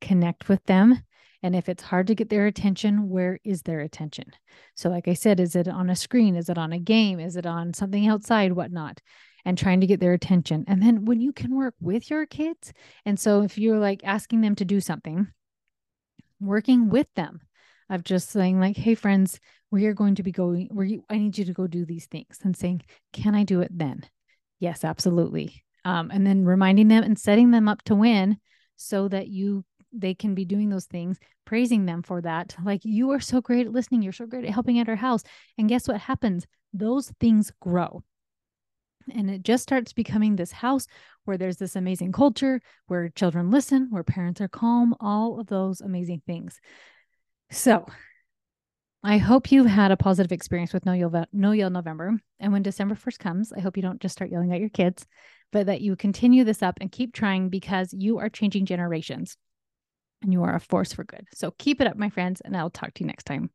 Connect 0.00 0.48
with 0.48 0.64
them 0.64 1.02
and 1.42 1.56
if 1.56 1.68
it's 1.68 1.82
hard 1.82 2.06
to 2.06 2.14
get 2.14 2.28
their 2.28 2.46
attention, 2.46 3.08
where 3.08 3.40
is 3.44 3.62
their 3.62 3.80
attention? 3.80 4.32
So, 4.76 4.88
like 4.88 5.08
I 5.08 5.14
said, 5.14 5.40
is 5.40 5.56
it 5.56 5.68
on 5.68 5.90
a 5.90 5.96
screen? 5.96 6.36
Is 6.36 6.48
it 6.48 6.58
on 6.58 6.72
a 6.72 6.78
game? 6.78 7.18
Is 7.18 7.36
it 7.36 7.46
on 7.46 7.74
something 7.74 8.06
outside? 8.06 8.52
Whatnot? 8.52 9.00
And 9.44 9.58
trying 9.58 9.80
to 9.80 9.86
get 9.88 9.98
their 9.98 10.12
attention. 10.12 10.64
And 10.68 10.80
then 10.80 11.04
when 11.04 11.20
you 11.20 11.32
can 11.32 11.56
work 11.56 11.74
with 11.80 12.10
your 12.10 12.26
kids, 12.26 12.72
and 13.04 13.18
so 13.18 13.42
if 13.42 13.58
you're 13.58 13.80
like 13.80 14.02
asking 14.04 14.40
them 14.40 14.54
to 14.56 14.64
do 14.64 14.80
something, 14.80 15.26
working 16.40 16.88
with 16.88 17.08
them 17.16 17.40
of 17.90 18.04
just 18.04 18.30
saying, 18.30 18.60
like, 18.60 18.76
hey, 18.76 18.94
friends, 18.94 19.40
we 19.72 19.86
are 19.86 19.94
going 19.94 20.14
to 20.14 20.22
be 20.22 20.32
going, 20.32 20.68
where 20.70 20.88
I 21.10 21.18
need 21.18 21.36
you 21.38 21.44
to 21.46 21.52
go 21.52 21.66
do 21.66 21.84
these 21.84 22.06
things 22.06 22.38
and 22.44 22.56
saying, 22.56 22.82
can 23.12 23.34
I 23.34 23.42
do 23.42 23.62
it 23.62 23.76
then? 23.76 24.04
Yes, 24.60 24.84
absolutely. 24.84 25.64
Um, 25.84 26.10
and 26.12 26.24
then 26.24 26.44
reminding 26.44 26.86
them 26.86 27.02
and 27.02 27.18
setting 27.18 27.50
them 27.50 27.68
up 27.68 27.82
to 27.84 27.96
win 27.96 28.36
so 28.76 29.08
that 29.08 29.28
you 29.28 29.64
they 29.92 30.14
can 30.14 30.34
be 30.34 30.44
doing 30.44 30.68
those 30.68 30.86
things, 30.86 31.18
praising 31.44 31.84
them 31.84 32.02
for 32.02 32.20
that. 32.22 32.56
Like, 32.64 32.84
you 32.84 33.10
are 33.10 33.20
so 33.20 33.40
great 33.40 33.66
at 33.66 33.72
listening. 33.72 34.02
You're 34.02 34.12
so 34.12 34.26
great 34.26 34.44
at 34.44 34.52
helping 34.52 34.78
at 34.78 34.88
our 34.88 34.96
house. 34.96 35.22
And 35.58 35.68
guess 35.68 35.86
what 35.86 36.00
happens? 36.00 36.46
Those 36.72 37.12
things 37.20 37.52
grow. 37.60 38.02
And 39.12 39.28
it 39.30 39.42
just 39.42 39.64
starts 39.64 39.92
becoming 39.92 40.36
this 40.36 40.52
house 40.52 40.86
where 41.24 41.36
there's 41.36 41.56
this 41.56 41.76
amazing 41.76 42.12
culture, 42.12 42.60
where 42.86 43.08
children 43.08 43.50
listen, 43.50 43.88
where 43.90 44.04
parents 44.04 44.40
are 44.40 44.48
calm, 44.48 44.94
all 45.00 45.40
of 45.40 45.48
those 45.48 45.80
amazing 45.80 46.22
things. 46.26 46.60
So, 47.50 47.86
I 49.04 49.18
hope 49.18 49.50
you've 49.50 49.66
had 49.66 49.90
a 49.90 49.96
positive 49.96 50.30
experience 50.30 50.72
with 50.72 50.86
No 50.86 50.92
Yell, 50.92 51.26
no 51.32 51.50
Yell 51.50 51.70
November. 51.70 52.16
And 52.38 52.52
when 52.52 52.62
December 52.62 52.94
1st 52.94 53.18
comes, 53.18 53.52
I 53.52 53.58
hope 53.58 53.76
you 53.76 53.82
don't 53.82 54.00
just 54.00 54.12
start 54.12 54.30
yelling 54.30 54.52
at 54.52 54.60
your 54.60 54.68
kids, 54.68 55.06
but 55.50 55.66
that 55.66 55.80
you 55.80 55.96
continue 55.96 56.44
this 56.44 56.62
up 56.62 56.78
and 56.80 56.90
keep 56.90 57.12
trying 57.12 57.48
because 57.48 57.92
you 57.92 58.18
are 58.18 58.28
changing 58.28 58.64
generations 58.66 59.36
and 60.22 60.32
you 60.32 60.42
are 60.42 60.54
a 60.54 60.60
force 60.60 60.92
for 60.92 61.04
good. 61.04 61.26
So 61.34 61.52
keep 61.58 61.80
it 61.80 61.86
up, 61.86 61.96
my 61.96 62.08
friends, 62.08 62.40
and 62.40 62.56
I'll 62.56 62.70
talk 62.70 62.94
to 62.94 63.00
you 63.00 63.06
next 63.06 63.24
time. 63.24 63.50